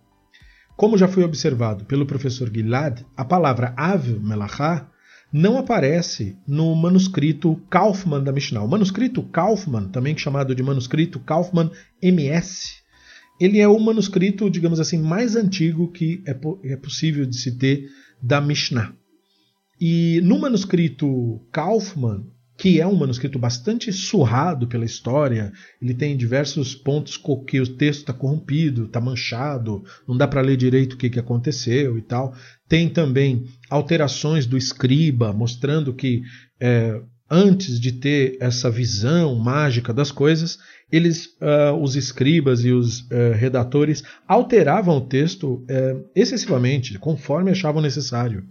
como 0.75 0.97
já 0.97 1.07
foi 1.07 1.23
observado 1.23 1.85
pelo 1.85 2.05
professor 2.05 2.51
Gilad, 2.53 3.01
a 3.15 3.23
palavra 3.23 3.73
Av 3.77 4.07
Melachá 4.19 4.89
não 5.31 5.57
aparece 5.57 6.37
no 6.47 6.73
manuscrito 6.75 7.61
Kaufmann 7.69 8.23
da 8.23 8.31
Mishnah. 8.31 8.63
O 8.63 8.67
manuscrito 8.67 9.23
Kaufmann, 9.23 9.89
também 9.89 10.17
chamado 10.17 10.53
de 10.53 10.63
manuscrito 10.63 11.19
Kaufmann 11.19 11.71
MS, 12.01 12.75
ele 13.39 13.59
é 13.59 13.67
o 13.67 13.79
manuscrito, 13.79 14.49
digamos 14.49 14.79
assim, 14.79 14.97
mais 14.97 15.35
antigo 15.35 15.91
que 15.91 16.23
é, 16.25 16.37
é 16.71 16.77
possível 16.77 17.25
de 17.25 17.35
se 17.35 17.57
ter 17.57 17.89
da 18.21 18.39
Mishnah. 18.39 18.93
E 19.79 20.21
no 20.23 20.39
manuscrito 20.39 21.41
Kaufmann, 21.51 22.25
que 22.57 22.79
é 22.79 22.87
um 22.87 22.95
manuscrito 22.95 23.37
bastante 23.37 23.91
surrado 23.91 24.67
pela 24.67 24.85
história. 24.85 25.51
Ele 25.81 25.93
tem 25.93 26.15
diversos 26.15 26.73
pontos 26.73 27.17
que 27.47 27.59
o 27.59 27.67
texto 27.67 28.01
está 28.01 28.13
corrompido, 28.13 28.85
está 28.85 29.01
manchado, 29.01 29.83
não 30.07 30.15
dá 30.15 30.27
para 30.27 30.41
ler 30.41 30.55
direito 30.55 30.93
o 30.93 30.97
que, 30.97 31.09
que 31.09 31.19
aconteceu 31.19 31.97
e 31.97 32.01
tal. 32.01 32.33
Tem 32.67 32.89
também 32.89 33.45
alterações 33.69 34.45
do 34.45 34.57
escriba, 34.57 35.33
mostrando 35.33 35.93
que 35.93 36.21
é, 36.59 37.01
antes 37.29 37.79
de 37.79 37.91
ter 37.91 38.37
essa 38.39 38.69
visão 38.69 39.35
mágica 39.35 39.93
das 39.93 40.11
coisas, 40.11 40.57
eles, 40.91 41.25
uh, 41.41 41.73
os 41.81 41.95
escribas 41.95 42.63
e 42.63 42.71
os 42.71 43.01
uh, 43.01 43.33
redatores 43.33 44.03
alteravam 44.27 44.97
o 44.97 45.01
texto 45.01 45.55
uh, 45.63 46.09
excessivamente, 46.15 46.97
conforme 46.99 47.51
achavam 47.51 47.81
necessário. 47.81 48.43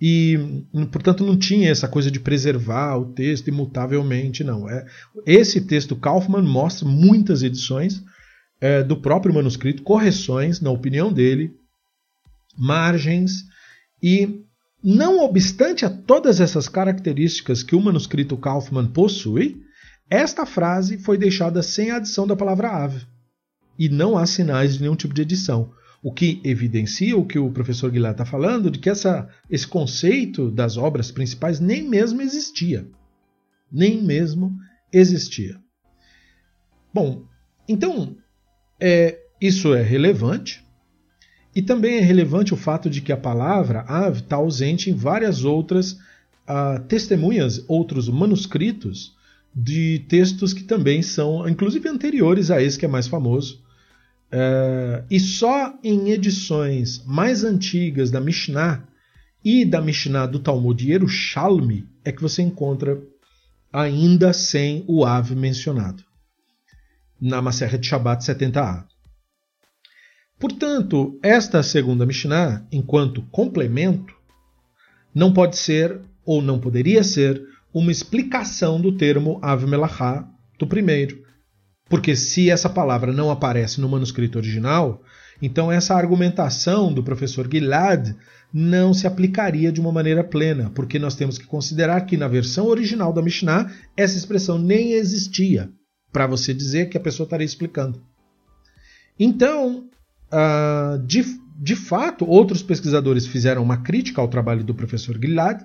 E, 0.00 0.64
portanto, 0.90 1.26
não 1.26 1.36
tinha 1.36 1.70
essa 1.70 1.86
coisa 1.86 2.10
de 2.10 2.18
preservar 2.18 2.96
o 2.96 3.12
texto 3.12 3.48
imutavelmente, 3.48 4.42
não. 4.42 4.68
É, 4.68 4.86
esse 5.26 5.60
texto 5.60 5.94
Kaufmann 5.94 6.42
mostra 6.42 6.88
muitas 6.88 7.42
edições 7.42 8.02
é, 8.60 8.82
do 8.82 8.96
próprio 8.96 9.34
manuscrito, 9.34 9.82
correções, 9.82 10.60
na 10.60 10.70
opinião 10.70 11.12
dele, 11.12 11.54
margens, 12.56 13.44
e 14.02 14.42
não 14.82 15.22
obstante 15.22 15.84
a 15.84 15.90
todas 15.90 16.40
essas 16.40 16.66
características 16.66 17.62
que 17.62 17.76
o 17.76 17.80
manuscrito 17.80 18.36
Kaufmann 18.38 18.88
possui, 18.88 19.62
esta 20.08 20.46
frase 20.46 20.96
foi 20.96 21.18
deixada 21.18 21.62
sem 21.62 21.90
a 21.90 21.96
adição 21.96 22.26
da 22.26 22.34
palavra 22.34 22.70
ave. 22.70 23.06
E 23.78 23.88
não 23.88 24.16
há 24.16 24.26
sinais 24.26 24.74
de 24.74 24.80
nenhum 24.80 24.96
tipo 24.96 25.14
de 25.14 25.22
edição. 25.22 25.72
O 26.02 26.12
que 26.12 26.40
evidencia 26.44 27.16
o 27.16 27.26
que 27.26 27.38
o 27.38 27.50
professor 27.50 27.90
Guilherme 27.90 28.14
está 28.14 28.24
falando, 28.24 28.70
de 28.70 28.78
que 28.78 28.88
essa, 28.88 29.28
esse 29.50 29.66
conceito 29.66 30.50
das 30.50 30.76
obras 30.76 31.10
principais 31.10 31.60
nem 31.60 31.82
mesmo 31.82 32.22
existia. 32.22 32.88
Nem 33.70 34.02
mesmo 34.02 34.56
existia. 34.92 35.60
Bom, 36.92 37.24
então, 37.68 38.16
é, 38.80 39.18
isso 39.40 39.74
é 39.74 39.82
relevante. 39.82 40.64
E 41.54 41.60
também 41.60 41.98
é 41.98 42.00
relevante 42.00 42.54
o 42.54 42.56
fato 42.56 42.88
de 42.88 43.00
que 43.00 43.12
a 43.12 43.16
palavra 43.16 43.84
ave 43.88 44.20
está 44.20 44.36
ausente 44.36 44.90
em 44.90 44.94
várias 44.94 45.44
outras 45.44 45.92
uh, 45.92 46.80
testemunhas, 46.88 47.64
outros 47.68 48.08
manuscritos 48.08 49.16
de 49.54 50.04
textos 50.08 50.52
que 50.52 50.62
também 50.62 51.02
são, 51.02 51.48
inclusive 51.48 51.88
anteriores 51.88 52.50
a 52.50 52.62
esse 52.62 52.78
que 52.78 52.84
é 52.84 52.88
mais 52.88 53.08
famoso, 53.08 53.62
Uh, 54.32 55.04
e 55.10 55.18
só 55.18 55.76
em 55.82 56.10
edições 56.10 57.04
mais 57.04 57.42
antigas 57.42 58.10
da 58.10 58.20
Mishnah 58.20 58.86
e 59.44 59.64
da 59.64 59.80
Mishnah 59.80 60.26
do 60.26 60.38
Talmud 60.38 60.88
Yerushalmi 60.88 61.88
é 62.04 62.12
que 62.12 62.22
você 62.22 62.42
encontra 62.42 63.02
ainda 63.72 64.32
sem 64.32 64.84
o 64.86 65.04
ave 65.04 65.34
mencionado 65.34 66.04
na 67.20 67.40
de 67.42 67.86
Shabbat 67.86 68.24
70a. 68.24 68.84
Portanto, 70.38 71.18
esta 71.22 71.62
segunda 71.62 72.06
Mishnah, 72.06 72.66
enquanto 72.72 73.22
complemento, 73.30 74.14
não 75.14 75.32
pode 75.32 75.58
ser 75.58 76.00
ou 76.24 76.40
não 76.40 76.58
poderia 76.58 77.04
ser 77.04 77.44
uma 77.74 77.92
explicação 77.92 78.80
do 78.80 78.96
termo 78.96 79.38
Ave 79.42 79.66
Melachá 79.66 80.26
do 80.58 80.66
primeiro, 80.66 81.22
porque 81.90 82.14
se 82.14 82.48
essa 82.48 82.68
palavra 82.68 83.12
não 83.12 83.32
aparece 83.32 83.80
no 83.80 83.88
manuscrito 83.88 84.38
original, 84.38 85.02
então 85.42 85.72
essa 85.72 85.92
argumentação 85.92 86.92
do 86.92 87.02
professor 87.02 87.48
Gilad 87.50 88.14
não 88.54 88.94
se 88.94 89.08
aplicaria 89.08 89.72
de 89.72 89.80
uma 89.80 89.90
maneira 89.90 90.22
plena, 90.22 90.70
porque 90.70 91.00
nós 91.00 91.16
temos 91.16 91.36
que 91.36 91.46
considerar 91.46 92.02
que 92.02 92.16
na 92.16 92.28
versão 92.28 92.66
original 92.68 93.12
da 93.12 93.20
Mishnah 93.20 93.72
essa 93.96 94.16
expressão 94.16 94.56
nem 94.56 94.92
existia 94.92 95.68
para 96.12 96.28
você 96.28 96.54
dizer 96.54 96.88
que 96.88 96.96
a 96.96 97.00
pessoa 97.00 97.24
estaria 97.24 97.44
explicando. 97.44 98.00
Então, 99.18 99.88
uh, 100.32 100.98
de, 101.04 101.24
de 101.60 101.74
fato, 101.74 102.24
outros 102.24 102.62
pesquisadores 102.62 103.26
fizeram 103.26 103.64
uma 103.64 103.78
crítica 103.78 104.20
ao 104.20 104.28
trabalho 104.28 104.62
do 104.62 104.76
professor 104.76 105.18
Gilad, 105.20 105.60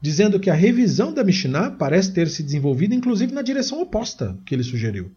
dizendo 0.00 0.38
que 0.38 0.50
a 0.50 0.54
revisão 0.54 1.12
da 1.12 1.24
Mishnah 1.24 1.72
parece 1.72 2.12
ter 2.12 2.28
se 2.28 2.44
desenvolvido 2.44 2.94
inclusive 2.94 3.32
na 3.32 3.42
direção 3.42 3.82
oposta 3.82 4.38
que 4.46 4.54
ele 4.54 4.62
sugeriu 4.62 5.10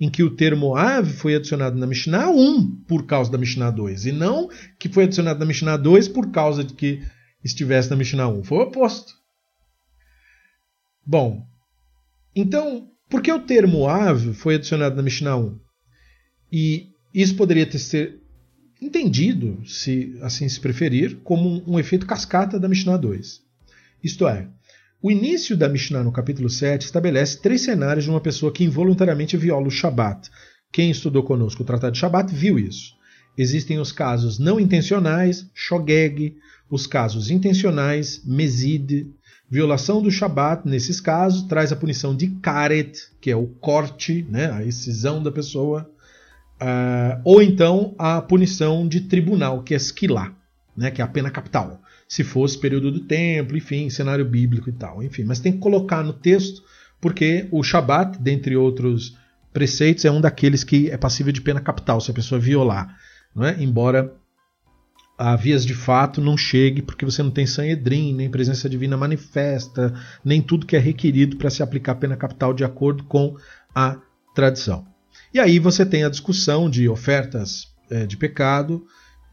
em 0.00 0.10
que 0.10 0.22
o 0.22 0.34
termo 0.34 0.76
ave 0.76 1.12
foi 1.12 1.34
adicionado 1.34 1.78
na 1.78 1.86
Mishnah 1.86 2.30
1 2.30 2.84
por 2.86 3.06
causa 3.06 3.30
da 3.30 3.38
Mishnah 3.38 3.70
2, 3.70 4.06
e 4.06 4.12
não 4.12 4.48
que 4.78 4.88
foi 4.88 5.04
adicionado 5.04 5.38
na 5.38 5.46
Mishnah 5.46 5.76
2 5.76 6.08
por 6.08 6.30
causa 6.30 6.64
de 6.64 6.74
que 6.74 7.02
estivesse 7.44 7.90
na 7.90 7.96
Mishnah 7.96 8.28
1. 8.28 8.44
Foi 8.44 8.58
o 8.58 8.62
oposto. 8.62 9.12
Bom, 11.06 11.46
então, 12.34 12.90
por 13.08 13.22
que 13.22 13.30
o 13.30 13.40
termo 13.40 13.86
ave 13.86 14.32
foi 14.32 14.56
adicionado 14.56 14.96
na 14.96 15.02
Mishnah 15.02 15.36
1? 15.36 15.58
E 16.52 16.88
isso 17.12 17.36
poderia 17.36 17.66
ter 17.66 17.78
sido 17.78 18.24
entendido, 18.80 19.62
se 19.66 20.18
assim 20.20 20.48
se 20.48 20.60
preferir, 20.60 21.16
como 21.22 21.48
um, 21.48 21.74
um 21.74 21.78
efeito 21.78 22.06
cascata 22.06 22.58
da 22.58 22.68
Mishnah 22.68 22.96
2. 22.96 23.40
Isto 24.02 24.28
é, 24.28 24.48
o 25.04 25.10
início 25.10 25.54
da 25.54 25.68
Mishnah 25.68 26.02
no 26.02 26.10
capítulo 26.10 26.48
7 26.48 26.86
estabelece 26.86 27.36
três 27.36 27.60
cenários 27.60 28.06
de 28.06 28.10
uma 28.10 28.22
pessoa 28.22 28.50
que 28.50 28.64
involuntariamente 28.64 29.36
viola 29.36 29.66
o 29.66 29.70
Shabat. 29.70 30.30
Quem 30.72 30.90
estudou 30.90 31.22
conosco 31.22 31.62
o 31.62 31.66
Tratado 31.66 31.92
de 31.92 31.98
Shabat 31.98 32.34
viu 32.34 32.58
isso. 32.58 32.94
Existem 33.36 33.78
os 33.78 33.92
casos 33.92 34.38
não 34.38 34.58
intencionais, 34.58 35.46
shogeg, 35.52 36.38
os 36.70 36.86
casos 36.86 37.30
intencionais, 37.30 38.22
mesid. 38.24 39.06
Violação 39.50 40.00
do 40.00 40.10
Shabat, 40.10 40.66
nesses 40.66 41.02
casos, 41.02 41.42
traz 41.42 41.70
a 41.70 41.76
punição 41.76 42.16
de 42.16 42.28
karet, 42.40 42.98
que 43.20 43.30
é 43.30 43.36
o 43.36 43.46
corte, 43.46 44.26
né, 44.30 44.50
a 44.52 44.64
excisão 44.64 45.22
da 45.22 45.30
pessoa, 45.30 45.86
uh, 46.62 47.20
ou 47.24 47.42
então 47.42 47.94
a 47.98 48.22
punição 48.22 48.88
de 48.88 49.02
tribunal, 49.02 49.62
que 49.62 49.74
é 49.74 49.76
skilá, 49.76 50.34
né, 50.74 50.90
que 50.90 51.02
é 51.02 51.04
a 51.04 51.08
pena 51.08 51.30
capital 51.30 51.83
se 52.14 52.22
fosse 52.22 52.56
período 52.56 52.92
do 52.92 53.00
templo, 53.00 53.56
enfim, 53.56 53.90
cenário 53.90 54.24
bíblico 54.24 54.68
e 54.68 54.72
tal, 54.72 55.02
enfim. 55.02 55.24
Mas 55.24 55.40
tem 55.40 55.50
que 55.50 55.58
colocar 55.58 56.00
no 56.04 56.12
texto, 56.12 56.62
porque 57.00 57.48
o 57.50 57.60
Shabat, 57.60 58.22
dentre 58.22 58.54
outros 58.54 59.18
preceitos, 59.52 60.04
é 60.04 60.12
um 60.12 60.20
daqueles 60.20 60.62
que 60.62 60.88
é 60.88 60.96
passível 60.96 61.32
de 61.32 61.40
pena 61.40 61.60
capital 61.60 62.00
se 62.00 62.12
a 62.12 62.14
pessoa 62.14 62.40
violar, 62.40 62.96
não 63.34 63.44
é? 63.44 63.60
Embora 63.60 64.14
a 65.18 65.34
vias 65.34 65.66
de 65.66 65.74
fato 65.74 66.20
não 66.20 66.36
chegue, 66.36 66.82
porque 66.82 67.04
você 67.04 67.20
não 67.20 67.32
tem 67.32 67.48
sanhedrim, 67.48 68.14
nem 68.14 68.30
presença 68.30 68.68
divina 68.68 68.96
manifesta, 68.96 69.92
nem 70.24 70.40
tudo 70.40 70.66
que 70.66 70.76
é 70.76 70.78
requerido 70.78 71.36
para 71.36 71.50
se 71.50 71.64
aplicar 71.64 71.92
a 71.92 71.96
pena 71.96 72.16
capital 72.16 72.54
de 72.54 72.62
acordo 72.62 73.02
com 73.02 73.36
a 73.74 73.98
tradição. 74.36 74.86
E 75.32 75.40
aí 75.40 75.58
você 75.58 75.84
tem 75.84 76.04
a 76.04 76.08
discussão 76.08 76.70
de 76.70 76.88
ofertas 76.88 77.74
é, 77.90 78.06
de 78.06 78.16
pecado 78.16 78.86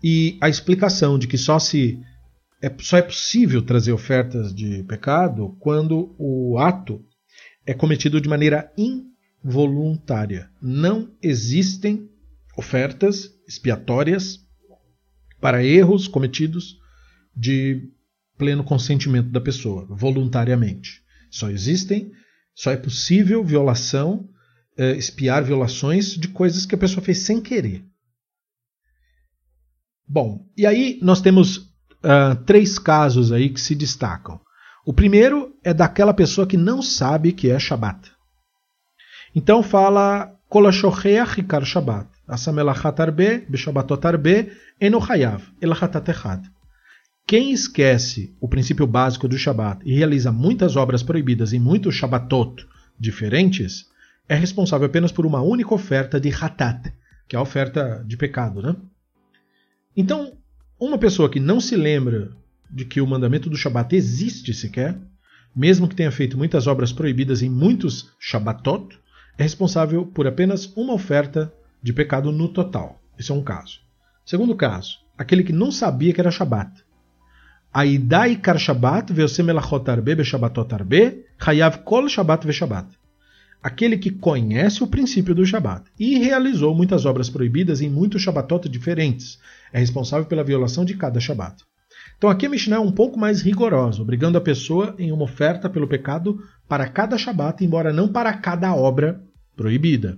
e 0.04 0.36
a 0.41 0.50
explicação 0.50 1.20
de 1.20 1.28
que 1.28 1.38
só 1.38 1.60
se 1.60 2.02
é, 2.62 2.71
só 2.80 2.97
é 2.97 3.02
possível 3.02 3.62
trazer 3.62 3.91
ofertas 3.91 4.54
de 4.54 4.84
pecado 4.84 5.58
quando 5.60 6.15
o 6.17 6.60
ato 6.60 7.04
é 7.65 7.74
cometido 7.74 8.21
de 8.21 8.30
maneira 8.30 8.71
involuntária. 8.78 10.50
Não 10.62 11.12
existem 11.21 12.10
ofertas 12.56 13.32
expiatórias 13.47 14.39
para 15.39 15.63
erros 15.63 16.08
cometidos 16.08 16.78
de 17.36 17.89
pleno 18.38 18.63
consentimento 18.63 19.30
da 19.30 19.41
pessoa, 19.41 19.86
voluntariamente. 19.89 21.02
Só 21.32 21.50
existem, 21.50 22.12
só 22.54 22.71
é 22.71 22.78
possível 22.78 23.43
violação, 23.43 24.30
é, 24.78 24.91
expiar 24.91 25.43
violações 25.43 26.15
de 26.15 26.28
coisas 26.28 26.65
que 26.65 26.76
a 26.76 26.78
pessoa 26.78 27.04
fez 27.04 27.19
sem 27.19 27.41
querer. 27.41 27.84
Bom, 30.08 30.45
e 30.58 30.65
aí 30.65 31.00
nós 31.02 31.21
temos 31.21 31.71
uh, 32.04 32.36
três 32.46 32.78
casos 32.78 33.32
aí 33.32 33.50
que 33.50 33.60
se 33.60 33.76
destacam. 33.76 34.40
O 34.86 34.94
primeiro 34.94 35.54
é 35.64 35.74
daquela 35.74 36.14
pessoa 36.14 36.48
que 36.48 36.58
não 36.58 36.82
sabe 36.82 37.32
que 37.32 37.50
é 37.50 37.60
Shabat. 37.60 38.12
Então 39.36 39.62
fala 39.62 40.34
Kolashorreach 40.50 41.40
Hikar 41.40 41.64
Shabat. 41.64 42.10
Enochayav. 44.80 45.44
Quem 47.28 47.52
esquece 47.52 48.36
o 48.42 48.48
princípio 48.48 48.88
básico 48.88 49.28
do 49.28 49.38
Shabat 49.38 49.82
e 49.86 49.96
realiza 49.96 50.32
muitas 50.32 50.76
obras 50.76 51.04
proibidas 51.04 51.54
em 51.54 51.60
muitos 51.60 51.96
Shabbatot 51.96 52.68
diferentes, 53.00 53.86
é 54.28 54.36
responsável 54.36 54.88
apenas 54.88 55.12
por 55.12 55.26
uma 55.26 55.42
única 55.42 55.74
oferta 55.74 56.20
de 56.20 56.30
Hatat, 56.34 56.94
que 57.28 57.36
é 57.36 57.40
a 57.40 57.42
oferta 57.42 58.04
de 58.06 58.18
pecado. 58.18 58.62
Né? 58.62 58.76
Então, 59.96 60.38
uma 60.82 60.98
pessoa 60.98 61.30
que 61.30 61.39
não 61.39 61.62
se 61.62 61.76
lembra 61.76 62.32
de 62.67 62.86
que 62.86 63.00
o 63.00 63.06
mandamento 63.06 63.52
do 63.52 63.56
Shabat 63.56 63.96
existe 63.96 64.52
sequer, 64.52 64.98
mesmo 65.56 65.88
que 65.88 65.96
tenha 65.96 66.12
feito 66.12 66.36
muitas 66.36 66.65
obras 66.65 66.91
proibidas 66.91 67.44
em 67.44 67.50
muitos 67.50 68.10
Shabbatot, 68.20 68.98
é 69.38 69.44
responsável 69.44 70.08
por 70.08 70.26
apenas 70.26 70.65
uma 70.76 70.94
oferta 70.94 71.54
de 71.84 71.94
pecado 71.94 72.32
no 72.32 72.48
total. 72.48 73.00
Esse 73.20 73.32
é 73.32 73.36
um 73.36 73.44
caso. 73.44 73.80
Segundo 74.26 74.56
caso, 74.56 74.98
aquele 75.15 75.44
que 75.44 75.54
não 75.54 75.72
sabia 75.72 76.12
que 76.13 76.20
era 76.20 76.32
Shabat. 76.32 76.72
Aidai 77.72 78.38
kar 78.38 78.58
Shabbat 78.58 79.13
veose 79.13 79.44
melachot 79.44 79.88
arbe 79.88 80.15
beshabatot 80.15 80.74
arbe, 80.74 81.26
chayav 81.39 81.84
kol 81.84 82.10
Shabbat 82.10 82.44
veshabat. 82.48 82.88
Aquele 83.62 84.00
que 84.00 84.10
conhece 84.10 84.84
o 84.84 84.88
princípio 84.88 85.36
do 85.36 85.46
Shabat 85.46 85.84
e 86.00 86.17
realizou 86.17 86.74
muitas 86.74 87.06
obras 87.06 87.30
proibidas 87.30 87.82
em 87.82 87.89
muitos 87.89 88.24
Shabbatot 88.24 88.67
diferentes, 88.67 89.38
é 89.72 89.80
responsável 89.80 90.26
pela 90.26 90.44
violação 90.44 90.84
de 90.86 90.96
cada 90.96 91.20
Shabat. 91.20 91.64
Então 92.18 92.30
aqui 92.30 92.46
a 92.46 92.50
Mishnah 92.50 92.78
é 92.78 92.80
um 92.80 92.92
pouco 92.92 93.20
mais 93.20 93.42
rigorosa, 93.42 94.02
obrigando 94.02 94.38
a 94.38 94.42
pessoa 94.42 94.96
em 95.00 95.12
uma 95.12 95.24
oferta 95.24 95.70
pelo 95.70 95.88
pecado 95.88 96.40
para 96.68 96.88
cada 96.88 97.18
Shabat, 97.18 97.64
embora 97.64 97.92
não 97.92 98.08
para 98.08 98.34
cada 98.34 98.74
obra 98.76 99.22
proibida. 99.56 100.18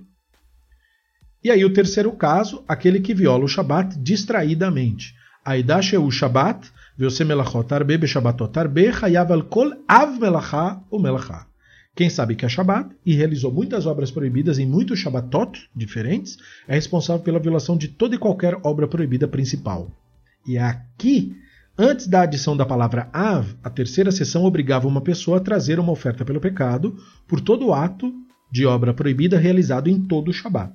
E 1.42 1.50
aí 1.50 1.64
o 1.64 1.72
terceiro 1.72 2.12
caso, 2.12 2.64
aquele 2.66 3.00
que 3.00 3.14
viola 3.14 3.44
o 3.44 3.48
Shabat 3.48 3.98
distraidamente. 3.98 5.14
Aidasheu 5.44 6.10
Shabat, 6.10 6.70
veose 6.96 7.24
melachot 7.24 7.72
arbe 7.74 7.98
beshabatot 7.98 8.56
arbe, 8.58 8.92
chayav 8.92 9.30
al 9.32 9.44
kol 9.44 9.72
av 9.88 10.18
melachá 10.18 10.82
o 10.90 10.98
melachá. 10.98 11.46
Quem 11.94 12.10
sabe 12.10 12.34
que 12.34 12.44
é 12.44 12.48
Shabat 12.48 12.94
e 13.06 13.14
realizou 13.14 13.52
muitas 13.52 13.86
obras 13.86 14.10
proibidas 14.10 14.58
em 14.58 14.66
muitos 14.66 14.98
Shabbatot 14.98 15.70
diferentes, 15.74 16.36
é 16.66 16.74
responsável 16.74 17.22
pela 17.22 17.38
violação 17.38 17.76
de 17.76 17.88
toda 17.88 18.14
e 18.14 18.18
qualquer 18.18 18.58
obra 18.64 18.88
proibida 18.88 19.28
principal. 19.28 19.90
E 20.46 20.56
é 20.56 20.62
aqui 20.62 21.36
Antes 21.76 22.06
da 22.06 22.20
adição 22.20 22.56
da 22.56 22.64
palavra 22.64 23.10
av, 23.12 23.56
a 23.60 23.68
terceira 23.68 24.12
seção 24.12 24.44
obrigava 24.44 24.86
uma 24.86 25.00
pessoa 25.00 25.38
a 25.38 25.40
trazer 25.40 25.80
uma 25.80 25.90
oferta 25.90 26.24
pelo 26.24 26.40
pecado 26.40 26.96
por 27.26 27.40
todo 27.40 27.72
ato 27.72 28.14
de 28.48 28.64
obra 28.64 28.94
proibida 28.94 29.36
realizado 29.36 29.90
em 29.90 30.00
todo 30.00 30.28
o 30.28 30.32
Shabat. 30.32 30.72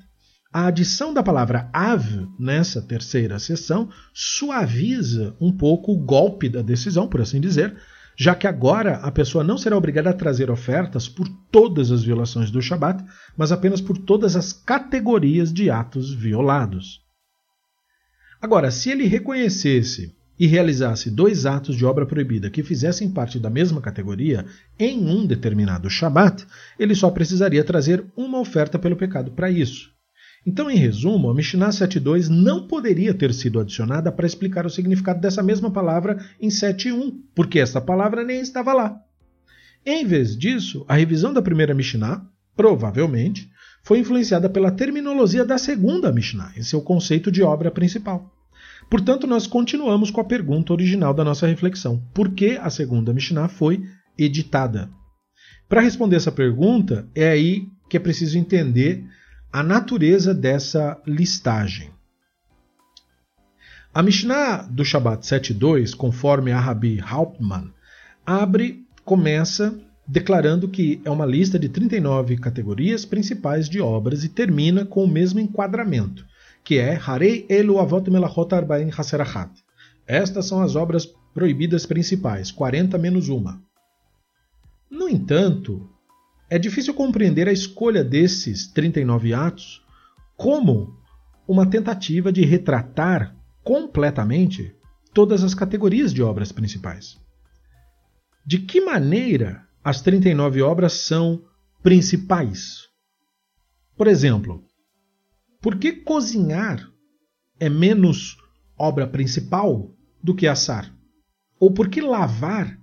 A 0.51 0.65
adição 0.65 1.13
da 1.13 1.23
palavra 1.23 1.69
av 1.71 2.27
nessa 2.38 2.82
terceira 2.82 3.39
seção 3.39 3.88
suaviza 4.13 5.38
um 5.39 5.53
pouco 5.53 5.93
o 5.93 5.97
golpe 5.97 6.49
da 6.49 6.62
decisão, 6.62 7.08
por 7.08 7.21
assim 7.21 7.39
dizer, 7.39 7.77
já 8.19 8.36
que 8.36 8.45
agora 8.45 8.97
a 8.97 9.10
pessoa 9.10 9.45
não 9.45 9.58
será 9.58 9.77
obrigada 9.77 10.10
a 10.10 10.13
trazer 10.13 10.51
ofertas 10.51 11.08
por 11.08 11.25
todas 11.49 11.89
as 11.89 12.03
violações 12.03 12.51
do 12.51 12.62
Shabat, 12.62 13.01
mas 13.38 13.49
apenas 13.49 13.79
por 13.79 13.97
todas 13.97 14.36
as 14.36 14.51
categorias 14.51 15.53
de 15.53 15.69
atos 15.69 16.13
violados. 16.13 16.99
Agora, 18.41 18.71
se 18.71 18.89
ele 18.89 19.05
reconhecesse 19.05 20.13
e 20.38 20.47
realizasse 20.47 21.10
dois 21.10 21.45
atos 21.45 21.77
de 21.77 21.86
obra 21.86 22.05
proibida 22.05 22.49
que 22.49 22.62
fizessem 22.62 23.10
parte 23.10 23.39
da 23.39 23.49
mesma 23.49 23.79
categoria 23.79 24.45
em 24.77 24.99
um 25.10 25.25
determinado 25.25 25.89
Shabat, 25.89 26.45
ele 26.77 26.95
só 26.95 27.10
precisaria 27.10 27.63
trazer 27.63 28.03
uma 28.17 28.39
oferta 28.39 28.77
pelo 28.77 28.97
pecado 28.97 29.32
para 29.32 29.49
isso. 29.49 29.91
Então, 30.45 30.69
em 30.71 30.78
resumo, 30.78 31.30
a 31.30 31.34
Mishnah 31.34 31.69
7.2 31.69 32.30
não 32.30 32.67
poderia 32.67 33.13
ter 33.13 33.34
sido 33.34 33.60
adicionada 33.60 34.12
para 34.12 34.25
explicar 34.25 34.65
o 34.65 34.69
significado 34.69 35.19
dessa 35.19 35.43
mesma 35.43 35.69
palavra 35.69 36.17
em 36.39 36.47
7.1, 36.47 37.13
porque 37.36 37.60
essa 37.60 37.82
palavra 37.82 38.23
nem 38.23 38.39
estava 38.39 38.73
lá. 38.73 38.99
Em 39.86 40.06
vez 40.06 40.38
disso, 40.38 40.86
a 40.88 40.95
revisão 40.95 41.34
da 41.34 41.41
primeira 41.41 41.73
Mishnah, 41.73 42.25
provavelmente, 42.56 43.49
foi 43.84 43.99
influenciada 43.99 44.49
pela 44.49 44.71
terminologia 44.71 45.45
da 45.45 45.58
segunda 45.58 46.12
Mishnah, 46.12 46.54
em 46.56 46.63
seu 46.63 46.82
conceito 46.82 47.32
de 47.32 47.41
obra 47.41 47.71
principal. 47.71 48.34
Portanto, 48.89 49.28
nós 49.28 49.45
continuamos 49.45 50.10
com 50.10 50.19
a 50.19 50.25
pergunta 50.25 50.73
original 50.73 51.13
da 51.13 51.23
nossa 51.23 51.47
reflexão: 51.47 52.04
por 52.13 52.32
que 52.32 52.58
a 52.58 52.69
segunda 52.69 53.13
Mishnah 53.13 53.47
foi 53.47 53.84
editada? 54.17 54.89
Para 55.67 55.82
responder 55.82 56.15
essa 56.15 56.32
pergunta, 56.32 57.08
é 57.13 57.30
aí 57.30 57.67
que 57.89 57.97
é 57.97 57.99
preciso 57.99 58.38
entender 58.38 59.06
a 59.52 59.64
natureza 59.64 60.34
dessa 60.34 61.02
listagem. 61.06 61.90
A 63.94 64.04
Mishnah 64.04 64.68
do 64.70 64.86
Shabbat 64.86 65.26
7.2, 65.26 65.96
conforme 65.96 66.52
a 66.52 66.60
Rabi 66.60 67.00
Hauptmann, 67.00 67.74
abre, 68.26 68.86
começa 69.04 69.78
declarando 70.08 70.68
que 70.68 71.02
é 71.04 71.10
uma 71.10 71.26
lista 71.26 71.58
de 71.58 71.70
39 71.70 72.38
categorias 72.38 73.06
principais 73.06 73.68
de 73.68 73.80
obras 73.82 74.24
e 74.24 74.30
termina 74.30 74.86
com 74.86 75.04
o 75.04 75.08
mesmo 75.08 75.40
enquadramento 75.40 76.26
que 76.64 76.78
é 76.78 77.00
Harei 77.04 77.48
Elu 77.50 77.80
Avot 77.80 78.10
Melachot 78.12 78.54
Arbaim 78.54 78.92
Haserachat. 78.96 79.52
Estas 80.06 80.46
são 80.46 80.62
as 80.62 80.76
obras 80.76 81.06
proibidas 81.34 81.86
principais, 81.86 82.52
40 82.52 82.98
menos 82.98 83.30
uma. 83.30 83.60
No 84.90 85.08
entanto, 85.08 85.90
é 86.50 86.58
difícil 86.58 86.94
compreender 86.94 87.48
a 87.48 87.54
escolha 87.54 88.04
desses 88.04 88.68
39 88.68 89.34
atos 89.34 89.86
como 90.36 90.98
uma 91.48 91.66
tentativa 91.66 92.32
de 92.32 92.42
retratar 92.44 93.36
completamente 93.64 94.76
todas 95.14 95.44
as 95.44 95.54
categorias 95.54 96.14
de 96.14 96.24
obras 96.24 96.52
principais. 96.52 97.18
De 98.46 98.60
que 98.60 98.82
maneira 98.82 99.68
as 99.84 100.02
39 100.02 100.62
obras 100.62 100.94
são 100.94 101.44
principais? 101.84 102.88
Por 103.96 104.08
exemplo, 104.08 104.64
por 105.62 105.78
que 105.78 105.92
cozinhar 105.92 106.90
é 107.60 107.70
menos 107.70 108.38
obra 108.78 109.06
principal 109.06 109.94
do 110.24 110.34
que 110.34 110.48
assar? 110.48 110.92
Ou 111.60 111.72
por 111.74 111.90
que 111.90 112.02
lavar 112.02 112.80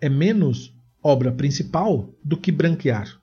é 0.00 0.08
menos 0.08 0.77
obra 1.02 1.32
principal 1.32 2.12
do 2.24 2.36
que 2.36 2.52
branquear? 2.52 3.20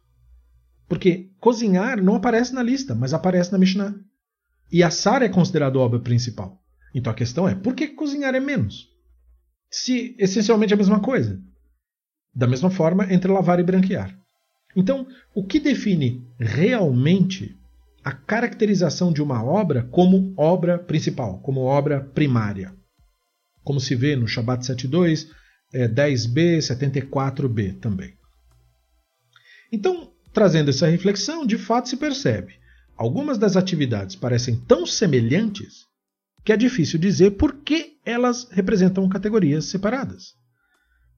Porque 0.88 1.30
cozinhar 1.40 2.02
não 2.02 2.16
aparece 2.16 2.54
na 2.54 2.62
lista, 2.62 2.94
mas 2.94 3.14
aparece 3.14 3.52
na 3.52 3.58
Mishnah. 3.58 3.96
E 4.72 4.84
assar 4.84 5.22
é 5.22 5.30
considerado 5.30 5.80
obra 5.80 6.00
principal. 6.00 6.62
Então 6.94 7.12
a 7.12 7.16
questão 7.16 7.48
é: 7.48 7.56
por 7.56 7.76
que 7.76 7.88
cozinhar 7.88 8.36
é 8.36 8.40
menos? 8.40 8.90
Se 9.70 10.16
essencialmente 10.18 10.74
é 10.74 10.76
a 10.76 10.78
mesma 10.78 11.00
coisa. 11.00 11.42
Da 12.34 12.48
mesma 12.48 12.70
forma 12.70 13.12
entre 13.12 13.32
lavar 13.32 13.60
e 13.60 13.64
branquear. 13.64 14.18
Então, 14.76 15.08
o 15.34 15.44
que 15.44 15.60
define 15.60 16.28
realmente 16.38 17.58
a 18.04 18.12
caracterização 18.12 19.12
de 19.12 19.22
uma 19.22 19.44
obra 19.44 19.84
como 19.84 20.34
obra 20.38 20.78
principal, 20.78 21.40
como 21.40 21.62
obra 21.62 22.02
primária. 22.02 22.74
Como 23.64 23.80
se 23.80 23.96
vê 23.96 24.16
no 24.16 24.28
Shabbat 24.28 24.66
72, 24.66 25.32
é, 25.74 25.88
10b, 25.88 26.60
74b 26.60 27.80
também. 27.80 28.14
Então, 29.72 30.12
trazendo 30.34 30.70
essa 30.70 30.88
reflexão, 30.88 31.46
de 31.46 31.58
fato 31.58 31.90
se 31.90 31.98
percebe. 31.98 32.54
Algumas 32.98 33.38
das 33.38 33.58
atividades 33.58 34.16
parecem 34.16 34.56
tão 34.56 34.86
semelhantes 34.86 35.86
que 36.44 36.54
é 36.54 36.58
difícil 36.58 37.00
dizer 37.00 37.32
por 37.32 37.56
que 37.56 37.98
elas 38.06 38.48
representam 38.52 39.10
categorias 39.10 39.66
separadas. 39.66 40.36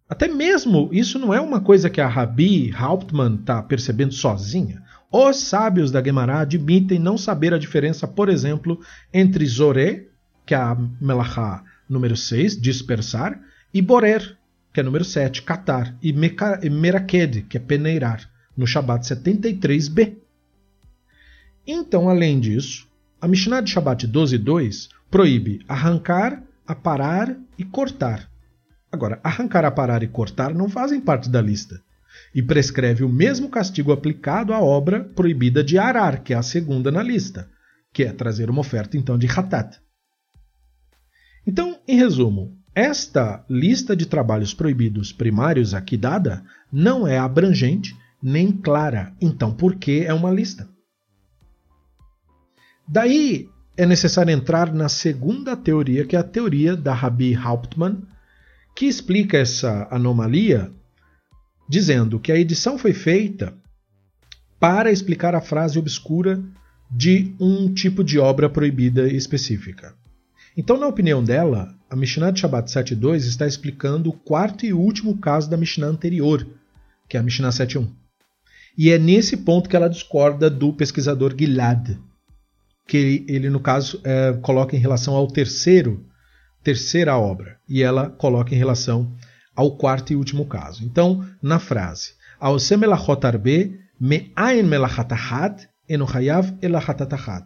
Até 0.10 0.28
mesmo 0.28 0.90
isso 0.94 1.20
não 1.20 1.34
é 1.34 1.42
uma 1.42 1.60
coisa 1.60 1.90
que 1.90 2.00
a 2.00 2.08
Rabi 2.08 2.74
Hauptmann 2.74 3.36
está 3.36 3.62
percebendo 3.62 4.14
sozinha. 4.14 4.82
Os 5.12 5.38
sábios 5.38 5.92
da 5.92 6.04
Gemara 6.04 6.40
admitem 6.40 6.98
não 6.98 7.18
saber 7.18 7.54
a 7.54 7.58
diferença, 7.60 8.08
por 8.08 8.30
exemplo, 8.30 8.80
entre 9.14 9.46
Zoré, 9.46 10.08
que 10.46 10.54
é 10.54 10.58
a 10.58 10.76
Melachá 11.02 11.64
número 11.90 12.16
6, 12.16 12.60
dispersar, 12.60 13.40
e 13.74 13.82
Borer, 13.82 14.37
que 14.78 14.82
é 14.82 14.84
número 14.84 15.04
7, 15.04 15.42
catar, 15.42 15.98
e 16.04 16.14
Meraked, 16.70 17.42
que 17.50 17.58
é 17.58 17.60
peneirar, 17.60 18.30
no 18.56 18.68
Shabat 18.68 19.08
73b. 19.08 20.18
Então, 21.66 22.08
além 22.08 22.40
disso, 22.40 22.88
a 23.20 23.28
Mishnah 23.28 23.62
de 23.62 23.72
Shabat 23.72 24.08
12.2 24.08 24.90
proíbe 25.10 25.66
arrancar, 25.68 26.44
aparar 26.68 27.36
e 27.58 27.66
cortar. 27.66 28.30
Agora, 28.92 29.20
arrancar, 29.24 29.66
aparar 29.66 30.04
e 30.04 30.08
cortar 30.08 30.54
não 30.54 30.70
fazem 30.70 31.02
parte 31.02 31.28
da 31.28 31.42
lista 31.42 31.82
e 32.36 32.44
prescreve 32.44 33.04
o 33.04 33.10
mesmo 33.10 33.50
castigo 33.50 33.92
aplicado 33.92 34.54
à 34.54 34.60
obra 34.60 35.04
proibida 35.04 35.64
de 35.64 35.80
arar, 35.80 36.22
que 36.22 36.36
é 36.36 36.38
a 36.38 36.44
segunda 36.44 36.92
na 36.92 37.02
lista, 37.02 37.50
que 37.92 38.04
é 38.04 38.14
trazer 38.14 38.48
uma 38.48 38.62
oferta 38.62 38.96
então 38.96 39.18
de 39.18 39.26
hatat. 39.26 39.80
Então, 41.48 41.80
em 41.88 41.98
resumo, 41.98 42.56
esta 42.78 43.44
lista 43.50 43.96
de 43.96 44.06
trabalhos 44.06 44.54
proibidos 44.54 45.12
primários 45.12 45.74
aqui 45.74 45.98
dada 45.98 46.44
não 46.72 47.08
é 47.08 47.18
abrangente 47.18 47.98
nem 48.22 48.52
clara. 48.52 49.16
Então, 49.20 49.52
por 49.52 49.78
que 49.78 50.06
é 50.06 50.14
uma 50.14 50.30
lista? 50.30 50.70
Daí 52.88 53.50
é 53.76 53.84
necessário 53.84 54.32
entrar 54.32 54.72
na 54.72 54.88
segunda 54.90 55.58
teoria, 55.58 56.06
que 56.06 56.16
é 56.16 56.20
a 56.20 56.24
teoria 56.24 56.78
da 56.78 56.94
Rabbi 56.94 57.34
Hauptmann, 57.34 58.04
que 58.76 58.86
explica 58.86 59.40
essa 59.40 59.88
anomalia 59.90 60.72
dizendo 61.68 62.20
que 62.20 62.32
a 62.32 62.38
edição 62.38 62.78
foi 62.78 62.94
feita 62.94 63.56
para 64.60 64.92
explicar 64.92 65.34
a 65.34 65.42
frase 65.42 65.80
obscura 65.80 66.44
de 66.92 67.36
um 67.40 67.74
tipo 67.74 68.04
de 68.04 68.20
obra 68.20 68.48
proibida 68.48 69.08
específica. 69.08 69.96
Então, 70.58 70.76
na 70.76 70.88
opinião 70.88 71.24
dela, 71.24 71.76
a 71.88 71.96
Mishnah 71.96 72.32
de 72.32 72.40
Shabbat 72.40 72.68
7.2 72.68 73.18
está 73.18 73.46
explicando 73.46 74.10
o 74.10 74.14
quarto 74.14 74.66
e 74.66 74.74
último 74.74 75.16
caso 75.20 75.48
da 75.48 75.56
Mishnah 75.56 75.86
anterior, 75.86 76.48
que 77.08 77.16
é 77.16 77.20
a 77.20 77.24
Mishnah 77.24 77.50
7.1. 77.50 77.88
E 78.76 78.90
é 78.90 78.98
nesse 78.98 79.38
ponto 79.38 79.70
que 79.70 79.76
ela 79.76 79.88
discorda 79.88 80.50
do 80.50 80.74
pesquisador 80.74 81.36
Gilad, 81.38 81.98
que 82.88 83.24
ele, 83.28 83.52
no 83.52 83.60
caso, 83.60 84.02
é, 84.04 84.34
coloca 84.42 84.76
em 84.76 84.80
relação 84.80 85.16
ao 85.16 85.28
terceiro 85.28 86.04
terceira 86.64 87.16
obra, 87.18 87.58
e 87.70 87.84
ela 87.84 88.10
coloca 88.10 88.54
em 88.54 88.58
relação 88.58 89.16
ao 89.56 89.78
quarto 89.78 90.12
e 90.12 90.16
último 90.16 90.46
caso. 90.46 90.84
Então, 90.84 91.26
na 91.42 91.60
frase, 91.60 92.14
Aosem 92.40 92.84
elachot 92.84 93.26
arbe, 93.26 93.80
me'ain 94.00 94.64
melachatahad, 94.64 95.68
enochayav 95.88 96.54
elachatatahad. 96.62 97.46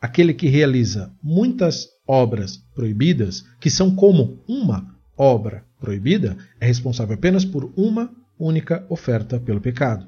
Aquele 0.00 0.32
que 0.32 0.48
realiza 0.48 1.12
muitas 1.22 1.88
obras 2.06 2.56
proibidas, 2.74 3.44
que 3.60 3.68
são 3.68 3.94
como 3.94 4.38
uma 4.46 4.94
obra 5.16 5.64
proibida, 5.80 6.36
é 6.60 6.66
responsável 6.66 7.14
apenas 7.14 7.44
por 7.44 7.72
uma 7.76 8.10
única 8.38 8.84
oferta 8.88 9.40
pelo 9.40 9.60
pecado. 9.60 10.06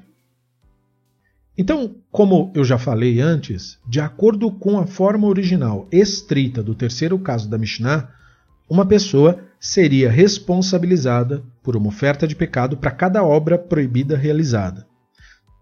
Então, 1.57 1.95
como 2.09 2.51
eu 2.55 2.63
já 2.63 2.77
falei 2.77 3.19
antes, 3.19 3.77
de 3.87 3.99
acordo 3.99 4.49
com 4.51 4.79
a 4.79 4.87
forma 4.87 5.27
original 5.27 5.87
estrita 5.91 6.63
do 6.63 6.73
terceiro 6.73 7.19
caso 7.19 7.49
da 7.49 7.57
Mishnah, 7.57 8.09
uma 8.69 8.85
pessoa 8.85 9.37
seria 9.59 10.09
responsabilizada 10.09 11.43
por 11.61 11.75
uma 11.75 11.89
oferta 11.89 12.25
de 12.25 12.35
pecado 12.35 12.77
para 12.77 12.89
cada 12.89 13.23
obra 13.23 13.59
proibida 13.59 14.15
realizada. 14.15 14.87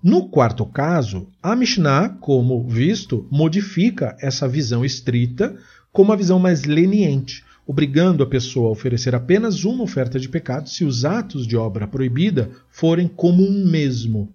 No 0.02 0.30
quarto 0.30 0.66
caso, 0.66 1.28
a 1.44 1.56
Mishnah, 1.58 2.18
como 2.22 2.66
visto, 2.66 3.28
modifica 3.30 4.16
essa 4.22 4.48
visão 4.48 4.86
estrita 4.86 5.58
com 5.92 6.04
uma 6.04 6.16
visão 6.16 6.40
mais 6.40 6.64
leniente, 6.64 7.44
obrigando 7.68 8.24
a 8.24 8.28
pessoa 8.28 8.70
a 8.70 8.72
oferecer 8.72 9.14
apenas 9.14 9.66
uma 9.66 9.84
oferta 9.84 10.18
de 10.18 10.30
pecado 10.30 10.70
se 10.70 10.86
os 10.86 11.04
atos 11.04 11.46
de 11.46 11.58
obra 11.58 11.86
proibida 11.86 12.50
forem 12.70 13.10
como 13.10 13.44
um 13.44 13.66
mesmo. 13.66 14.34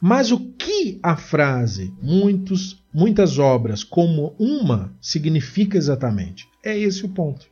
Mas 0.00 0.30
o 0.30 0.38
que 0.52 1.00
a 1.02 1.16
frase 1.16 1.92
muitos, 2.00 2.82
muitas 2.94 3.38
obras 3.38 3.82
como 3.82 4.34
uma 4.38 4.96
significa 5.00 5.76
exatamente? 5.76 6.48
É 6.64 6.78
esse 6.78 7.04
o 7.04 7.08
ponto. 7.08 7.46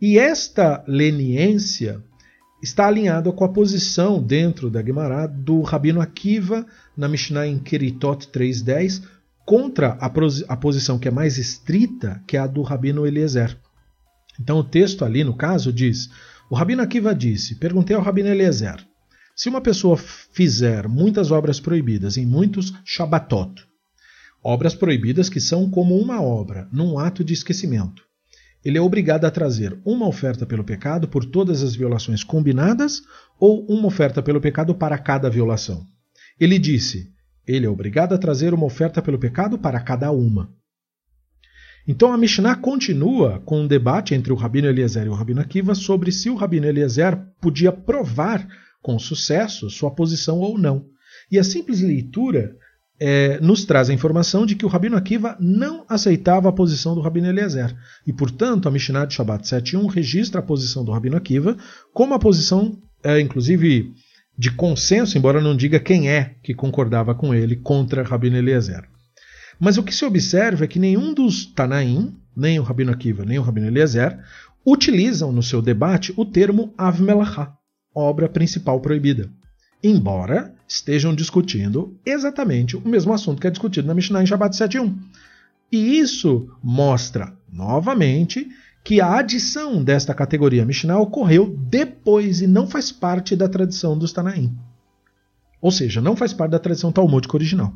E 0.00 0.18
esta 0.18 0.84
leniência 0.86 2.00
está 2.64 2.86
alinhada 2.86 3.30
com 3.30 3.44
a 3.44 3.48
posição 3.52 4.22
dentro 4.22 4.70
da 4.70 4.82
Gemara 4.82 5.26
do 5.26 5.60
Rabino 5.60 6.00
Akiva 6.00 6.66
na 6.96 7.06
Mishnah 7.06 7.46
em 7.46 7.58
Keritot 7.58 8.26
3.10 8.28 9.02
contra 9.44 9.98
a, 10.00 10.10
a 10.48 10.56
posição 10.56 10.98
que 10.98 11.06
é 11.06 11.10
mais 11.10 11.36
estrita, 11.36 12.22
que 12.26 12.38
é 12.38 12.40
a 12.40 12.46
do 12.46 12.62
Rabino 12.62 13.06
Eliezer. 13.06 13.54
Então 14.40 14.58
o 14.58 14.64
texto 14.64 15.04
ali, 15.04 15.22
no 15.22 15.36
caso, 15.36 15.70
diz: 15.70 16.08
O 16.48 16.54
Rabino 16.54 16.80
Akiva 16.80 17.14
disse: 17.14 17.56
Perguntei 17.56 17.94
ao 17.94 18.02
Rabino 18.02 18.30
Eliezer, 18.30 18.82
se 19.36 19.50
uma 19.50 19.60
pessoa 19.60 19.98
fizer 19.98 20.88
muitas 20.88 21.30
obras 21.30 21.60
proibidas 21.60 22.16
em 22.16 22.24
muitos 22.24 22.72
Shabbatot, 22.82 23.62
obras 24.42 24.74
proibidas 24.74 25.28
que 25.28 25.38
são 25.38 25.68
como 25.68 25.98
uma 25.98 26.22
obra, 26.22 26.66
num 26.72 26.98
ato 26.98 27.22
de 27.22 27.34
esquecimento, 27.34 28.02
ele 28.64 28.78
é 28.78 28.80
obrigado 28.80 29.24
a 29.24 29.30
trazer 29.30 29.78
uma 29.84 30.06
oferta 30.06 30.46
pelo 30.46 30.64
pecado 30.64 31.06
por 31.06 31.24
todas 31.24 31.62
as 31.62 31.74
violações 31.74 32.24
combinadas 32.24 33.02
ou 33.38 33.66
uma 33.66 33.86
oferta 33.86 34.22
pelo 34.22 34.40
pecado 34.40 34.74
para 34.74 34.96
cada 34.96 35.28
violação. 35.28 35.84
Ele 36.40 36.58
disse: 36.58 37.12
ele 37.46 37.66
é 37.66 37.68
obrigado 37.68 38.14
a 38.14 38.18
trazer 38.18 38.54
uma 38.54 38.64
oferta 38.64 39.02
pelo 39.02 39.18
pecado 39.18 39.58
para 39.58 39.80
cada 39.80 40.10
uma. 40.10 40.50
Então 41.86 42.12
a 42.12 42.16
Mishnah 42.16 42.56
continua 42.56 43.40
com 43.40 43.60
um 43.60 43.66
debate 43.66 44.14
entre 44.14 44.32
o 44.32 44.36
Rabino 44.36 44.68
Eliezer 44.68 45.04
e 45.04 45.10
o 45.10 45.14
Rabino 45.14 45.42
Akiva 45.42 45.74
sobre 45.74 46.10
se 46.10 46.30
o 46.30 46.34
Rabino 46.34 46.66
Eliezer 46.66 47.18
podia 47.42 47.70
provar 47.70 48.48
com 48.80 48.98
sucesso 48.98 49.68
sua 49.68 49.90
posição 49.90 50.38
ou 50.38 50.56
não. 50.56 50.86
E 51.30 51.38
a 51.38 51.44
simples 51.44 51.82
leitura 51.82 52.56
é, 52.98 53.40
nos 53.40 53.64
traz 53.64 53.90
a 53.90 53.94
informação 53.94 54.46
de 54.46 54.54
que 54.54 54.64
o 54.64 54.68
Rabino 54.68 54.96
Akiva 54.96 55.36
não 55.40 55.84
aceitava 55.88 56.48
a 56.48 56.52
posição 56.52 56.94
do 56.94 57.00
Rabino 57.00 57.28
Eliezer. 57.28 57.74
E, 58.06 58.12
portanto, 58.12 58.68
a 58.68 58.70
Mishnah 58.70 59.06
de 59.06 59.14
Shabbat 59.14 59.44
7.1 59.44 59.90
registra 59.90 60.40
a 60.40 60.42
posição 60.42 60.84
do 60.84 60.92
Rabino 60.92 61.16
Akiva 61.16 61.56
como 61.92 62.14
a 62.14 62.18
posição, 62.18 62.78
é, 63.02 63.20
inclusive, 63.20 63.92
de 64.38 64.50
consenso, 64.52 65.18
embora 65.18 65.40
não 65.40 65.56
diga 65.56 65.80
quem 65.80 66.08
é 66.08 66.36
que 66.42 66.54
concordava 66.54 67.14
com 67.14 67.34
ele 67.34 67.56
contra 67.56 68.02
Rabino 68.02 68.36
Eliezer. 68.36 68.84
Mas 69.58 69.76
o 69.76 69.82
que 69.82 69.94
se 69.94 70.04
observa 70.04 70.64
é 70.64 70.68
que 70.68 70.78
nenhum 70.78 71.14
dos 71.14 71.46
Tanaim, 71.46 72.14
nem 72.36 72.58
o 72.58 72.62
Rabino 72.62 72.92
Akiva, 72.92 73.24
nem 73.24 73.38
o 73.38 73.42
Rabino 73.42 73.66
Eliezer, 73.66 74.18
utilizam 74.66 75.30
no 75.30 75.42
seu 75.42 75.60
debate 75.60 76.12
o 76.16 76.24
termo 76.24 76.72
Av 76.76 77.00
obra 77.94 78.28
principal 78.28 78.80
proibida 78.80 79.30
embora 79.84 80.54
estejam 80.66 81.14
discutindo 81.14 81.94
exatamente 82.06 82.74
o 82.74 82.88
mesmo 82.88 83.12
assunto 83.12 83.40
que 83.40 83.46
é 83.46 83.50
discutido 83.50 83.86
na 83.86 83.94
Mishnah 83.94 84.22
em 84.22 84.26
Shabbat 84.26 84.56
7.1. 84.56 84.94
E 85.70 85.98
isso 85.98 86.48
mostra, 86.62 87.36
novamente, 87.52 88.48
que 88.82 89.00
a 89.00 89.18
adição 89.18 89.84
desta 89.84 90.14
categoria 90.14 90.64
Mishnah 90.64 90.98
ocorreu 90.98 91.54
depois 91.68 92.40
e 92.40 92.46
não 92.46 92.66
faz 92.66 92.90
parte 92.90 93.36
da 93.36 93.48
tradição 93.48 93.96
dos 93.96 94.12
Tanaim. 94.12 94.56
Ou 95.60 95.70
seja, 95.70 96.00
não 96.00 96.16
faz 96.16 96.32
parte 96.32 96.52
da 96.52 96.58
tradição 96.58 96.90
talmúdica 96.90 97.36
original. 97.36 97.74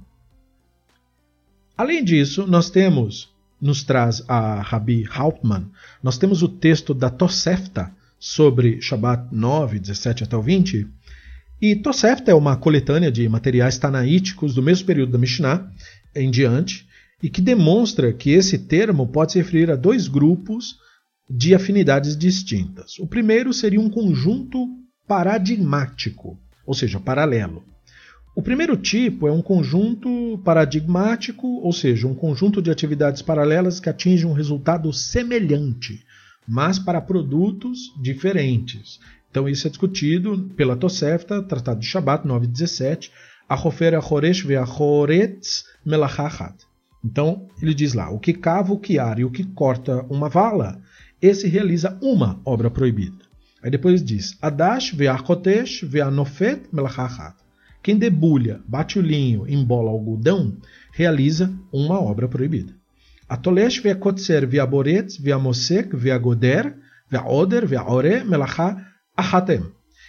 Além 1.77 2.03
disso, 2.03 2.47
nós 2.47 2.71
temos, 2.71 3.33
nos 3.61 3.85
traz 3.85 4.23
a 4.27 4.61
Rabi 4.61 5.07
Hauptmann, 5.09 5.71
nós 6.03 6.16
temos 6.18 6.42
o 6.42 6.49
texto 6.49 6.94
da 6.94 7.11
Tosefta 7.11 7.92
sobre 8.18 8.81
Shabbat 8.81 9.29
9, 9.31 9.79
17 9.79 10.25
até 10.25 10.37
o 10.37 10.42
20, 10.42 10.88
e 11.61 11.75
Tosefta 11.77 12.31
é 12.31 12.35
uma 12.35 12.57
coletânea 12.57 13.11
de 13.11 13.29
materiais 13.29 13.79
tanaíticos 13.79 14.55
do 14.55 14.62
mesmo 14.62 14.87
período 14.87 15.12
da 15.12 15.18
Mishnah 15.18 15.71
em 16.14 16.31
diante, 16.31 16.87
e 17.23 17.29
que 17.29 17.40
demonstra 17.40 18.12
que 18.12 18.31
esse 18.31 18.59
termo 18.59 19.07
pode 19.07 19.33
se 19.33 19.38
referir 19.38 19.71
a 19.71 19.77
dois 19.77 20.07
grupos 20.07 20.77
de 21.29 21.55
afinidades 21.55 22.16
distintas. 22.16 22.99
O 22.99 23.07
primeiro 23.07 23.53
seria 23.53 23.81
um 23.81 23.90
conjunto 23.90 24.68
paradigmático, 25.07 26.38
ou 26.64 26.75
seja, 26.75 27.01
paralelo. 27.01 27.64
O 28.37 28.42
primeiro 28.42 28.77
tipo 28.77 29.27
é 29.27 29.33
um 29.33 29.42
conjunto 29.42 30.40
paradigmático, 30.44 31.47
ou 31.61 31.73
seja, 31.73 32.07
um 32.07 32.14
conjunto 32.14 32.62
de 32.62 32.71
atividades 32.71 33.21
paralelas 33.21 33.81
que 33.81 33.88
atinge 33.88 34.25
um 34.25 34.33
resultado 34.33 34.92
semelhante, 34.92 36.05
mas 36.47 36.79
para 36.79 37.01
produtos 37.01 37.92
diferentes. 38.01 39.01
Então 39.38 39.48
isso 39.48 39.68
é 39.68 39.70
discutido 39.70 40.51
pela 40.57 40.74
Tosefta, 40.74 41.40
Tratado 41.40 41.79
de 41.79 41.87
Shabat 41.87 42.27
9.17, 42.27 43.09
Achofer 43.48 43.94
Achoresh 43.94 44.42
Veachoretz 44.42 45.64
Melachachat. 45.87 46.57
Então 47.05 47.46
ele 47.62 47.72
diz 47.72 47.94
lá, 47.94 48.11
o 48.11 48.18
que 48.18 48.33
cava 48.33 48.72
o 48.72 48.79
quiar 48.81 49.20
e 49.20 49.24
o 49.24 49.31
que 49.31 49.44
corta 49.44 50.05
uma 50.11 50.29
vala, 50.29 50.83
esse 51.22 51.46
realiza 51.46 51.96
uma 52.03 52.40
obra 52.44 52.68
proibida. 52.68 53.24
Aí 53.62 53.70
depois 53.70 54.03
diz, 54.03 54.37
Adash 54.42 54.90
Veachotesh 54.90 55.83
Veanofet 55.85 56.62
Melachachat. 56.72 57.37
Quem 57.81 57.96
debulha, 57.96 58.61
bate 58.66 58.98
o 58.98 59.03
linho, 59.03 59.48
embola 59.48 59.88
algodão, 59.88 60.57
realiza 60.90 61.55
uma 61.72 62.01
obra 62.01 62.27
proibida. 62.27 62.74
Atolesh 63.29 63.79
Veakotzer 63.79 64.48
Veaboretz 64.48 65.16
Veamosek 65.16 65.94
Veagoder 65.94 66.74
Veaoder 67.09 67.68
Veaore 67.68 68.24
Melachah 68.24 68.88
ahatem. 69.18 69.64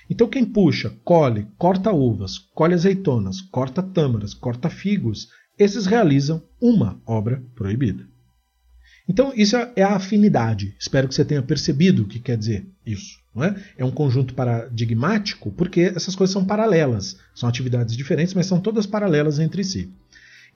Então 0.07 0.27
quem 0.27 0.45
puxa, 0.45 0.93
colhe, 1.03 1.47
corta 1.57 1.91
uvas, 1.91 2.37
colhe 2.53 2.75
azeitonas, 2.75 3.41
corta 3.41 3.81
tâmaras, 3.81 4.33
corta 4.33 4.69
figos, 4.69 5.29
esses 5.57 5.87
realizam 5.87 6.43
uma 6.61 7.01
obra 7.05 7.43
proibida. 7.55 8.07
Então 9.07 9.33
isso 9.35 9.55
é 9.75 9.81
a 9.81 9.95
afinidade. 9.95 10.75
Espero 10.79 11.07
que 11.07 11.15
você 11.15 11.25
tenha 11.25 11.41
percebido 11.41 12.03
o 12.03 12.07
que 12.07 12.19
quer 12.19 12.37
dizer 12.37 12.67
isso. 12.85 13.17
Não 13.33 13.43
é? 13.43 13.55
é 13.77 13.85
um 13.85 13.91
conjunto 13.91 14.33
paradigmático 14.33 15.51
porque 15.51 15.81
essas 15.81 16.15
coisas 16.15 16.31
são 16.31 16.45
paralelas. 16.45 17.17
São 17.33 17.49
atividades 17.49 17.97
diferentes, 17.97 18.33
mas 18.33 18.45
são 18.45 18.59
todas 18.59 18.85
paralelas 18.85 19.39
entre 19.39 19.63
si. 19.63 19.91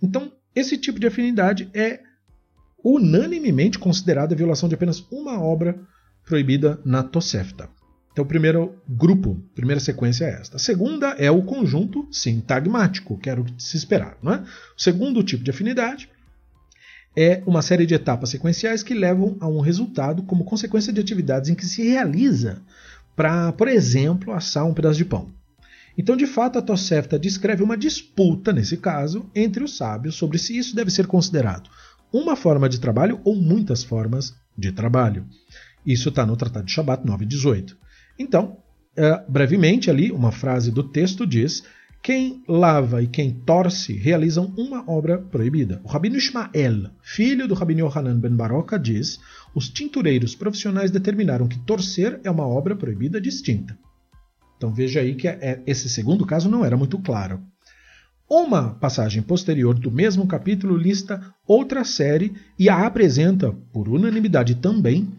Então 0.01 0.31
esse 0.55 0.77
tipo 0.77 0.99
de 0.99 1.07
afinidade 1.07 1.69
é 1.73 2.01
unanimemente 2.83 3.79
considerada 3.79 4.35
violação 4.35 4.69
de 4.69 4.75
apenas 4.75 5.03
uma 5.11 5.39
obra 5.39 5.79
proibida 6.25 6.79
na 6.85 7.01
Tosefta. 7.01 7.69
Então, 8.13 8.23
o 8.23 8.27
primeiro 8.27 8.75
grupo, 8.87 9.43
primeira 9.55 9.81
sequência 9.81 10.25
é 10.25 10.39
esta. 10.39 10.57
A 10.57 10.59
segunda 10.59 11.07
é 11.17 11.31
o 11.31 11.41
conjunto 11.41 12.07
sintagmático, 12.11 13.17
que 13.17 13.27
era 13.27 13.41
o 13.41 13.43
que 13.43 13.61
se 13.61 13.75
esperar. 13.75 14.17
Não 14.21 14.33
é? 14.33 14.43
O 14.77 14.81
segundo 14.81 15.23
tipo 15.23 15.43
de 15.43 15.49
afinidade 15.49 16.07
é 17.17 17.41
uma 17.45 17.63
série 17.63 17.87
de 17.87 17.95
etapas 17.95 18.29
sequenciais 18.29 18.83
que 18.83 18.93
levam 18.93 19.35
a 19.39 19.47
um 19.47 19.59
resultado 19.59 20.21
como 20.23 20.45
consequência 20.45 20.93
de 20.93 21.01
atividades 21.01 21.49
em 21.49 21.55
que 21.55 21.65
se 21.65 21.81
realiza 21.81 22.61
para, 23.15 23.51
por 23.51 23.67
exemplo, 23.67 24.31
assar 24.31 24.65
um 24.65 24.73
pedaço 24.75 24.97
de 24.97 25.05
pão. 25.05 25.31
Então, 25.97 26.15
de 26.15 26.27
fato, 26.27 26.59
a 26.59 26.61
Tosefta 26.61 27.17
descreve 27.17 27.63
uma 27.63 27.77
disputa, 27.77 28.53
nesse 28.53 28.77
caso, 28.77 29.29
entre 29.33 29.63
os 29.63 29.75
sábios 29.75 30.15
sobre 30.15 30.37
se 30.37 30.55
isso 30.55 30.75
deve 30.75 30.91
ser 30.91 31.07
considerado 31.07 31.69
uma 32.11 32.35
forma 32.35 32.69
de 32.69 32.79
trabalho 32.79 33.19
ou 33.23 33.35
muitas 33.35 33.83
formas 33.83 34.35
de 34.55 34.71
trabalho. 34.71 35.25
Isso 35.83 36.09
está 36.09 36.25
no 36.25 36.37
Tratado 36.37 36.65
de 36.65 36.71
Shabat 36.71 37.03
9.18. 37.03 37.75
Então, 38.17 38.57
é, 38.95 39.23
brevemente 39.27 39.89
ali, 39.89 40.11
uma 40.11 40.31
frase 40.31 40.71
do 40.71 40.83
texto 40.83 41.25
diz 41.25 41.63
quem 42.03 42.43
lava 42.49 43.01
e 43.01 43.07
quem 43.07 43.31
torce 43.31 43.93
realizam 43.93 44.53
uma 44.57 44.83
obra 44.91 45.17
proibida. 45.17 45.79
O 45.85 45.87
Rabino 45.87 46.17
Ishmael, 46.17 46.91
filho 47.01 47.47
do 47.47 47.53
Rabino 47.53 47.87
Yohanan 47.87 48.19
ben 48.19 48.35
Baroka, 48.35 48.77
diz: 48.77 49.21
os 49.55 49.69
tintureiros 49.69 50.35
profissionais 50.35 50.91
determinaram 50.91 51.47
que 51.47 51.57
torcer 51.59 52.19
é 52.21 52.29
uma 52.29 52.45
obra 52.45 52.75
proibida 52.75 53.21
distinta. 53.21 53.77
Então 54.57 54.73
veja 54.73 54.99
aí 54.99 55.15
que 55.15 55.29
é, 55.29 55.39
é, 55.41 55.63
esse 55.65 55.87
segundo 55.87 56.25
caso 56.25 56.49
não 56.49 56.65
era 56.65 56.75
muito 56.75 56.99
claro. 56.99 57.41
Uma 58.29 58.73
passagem 58.73 59.21
posterior 59.21 59.77
do 59.77 59.91
mesmo 59.91 60.27
capítulo 60.27 60.75
lista 60.75 61.21
outra 61.47 61.85
série 61.85 62.33
e 62.59 62.67
a 62.67 62.85
apresenta, 62.85 63.53
por 63.71 63.87
unanimidade 63.87 64.55
também, 64.55 65.09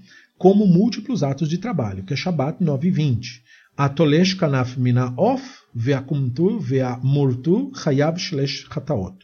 como 0.45 0.67
múltiplos 0.67 1.23
atos 1.23 1.49
de 1.49 1.57
trabalho, 1.57 2.05
que 2.05 2.13
é 2.13 2.17
Shabbat 2.17 2.63
9 2.63 2.89
e 2.89 2.91
20. 2.91 3.43
Atolesh 3.79 4.35
kanaf 4.35 4.77
mina 4.77 5.15
of 5.17 5.43
ve'akumtu 5.75 6.61
ve'amurtu 6.61 7.73
chayab 7.75 8.19
shlesh 8.19 8.69
chataot. 8.71 9.17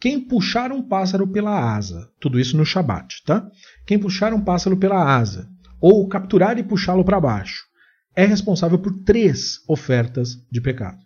Quem 0.00 0.20
puxar 0.20 0.70
um 0.70 0.80
pássaro 0.80 1.26
pela 1.26 1.74
asa, 1.74 2.08
tudo 2.20 2.38
isso 2.38 2.56
no 2.56 2.64
Shabat, 2.64 3.24
tá? 3.26 3.50
Quem 3.84 3.98
puxar 3.98 4.32
um 4.32 4.40
pássaro 4.40 4.76
pela 4.76 5.16
asa, 5.16 5.50
ou 5.80 6.06
capturar 6.06 6.56
e 6.56 6.62
puxá-lo 6.62 7.04
para 7.04 7.20
baixo, 7.20 7.64
é 8.14 8.24
responsável 8.24 8.78
por 8.78 8.92
três 9.02 9.58
ofertas 9.68 10.36
de 10.52 10.60
pecado. 10.60 11.04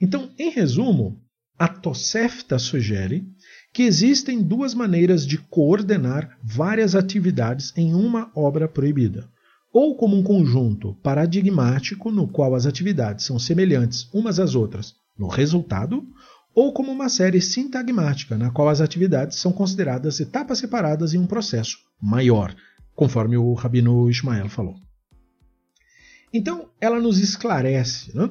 Então, 0.00 0.32
em 0.38 0.48
resumo, 0.48 1.20
a 1.58 1.68
Tosefta 1.68 2.58
sugere 2.58 3.26
que 3.74 3.82
existem 3.82 4.40
duas 4.40 4.72
maneiras 4.72 5.26
de 5.26 5.36
coordenar 5.36 6.38
várias 6.42 6.94
atividades 6.94 7.72
em 7.76 7.92
uma 7.92 8.30
obra 8.34 8.66
proibida 8.66 9.28
ou 9.74 9.96
como 9.96 10.16
um 10.16 10.22
conjunto 10.22 10.94
paradigmático 11.02 12.12
no 12.12 12.28
qual 12.28 12.54
as 12.54 12.64
atividades 12.64 13.26
são 13.26 13.40
semelhantes 13.40 14.08
umas 14.14 14.38
às 14.38 14.54
outras 14.54 14.94
no 15.18 15.26
resultado, 15.26 16.06
ou 16.54 16.72
como 16.72 16.92
uma 16.92 17.08
série 17.08 17.40
sintagmática 17.40 18.38
na 18.38 18.52
qual 18.52 18.68
as 18.68 18.80
atividades 18.80 19.38
são 19.38 19.52
consideradas 19.52 20.20
etapas 20.20 20.58
separadas 20.58 21.12
em 21.12 21.18
um 21.18 21.26
processo 21.26 21.78
maior, 22.00 22.54
conforme 22.94 23.36
o 23.36 23.52
Rabino 23.54 24.08
Ismael 24.08 24.48
falou. 24.48 24.76
Então, 26.32 26.68
ela 26.80 27.00
nos 27.00 27.18
esclarece. 27.18 28.16
Né? 28.16 28.28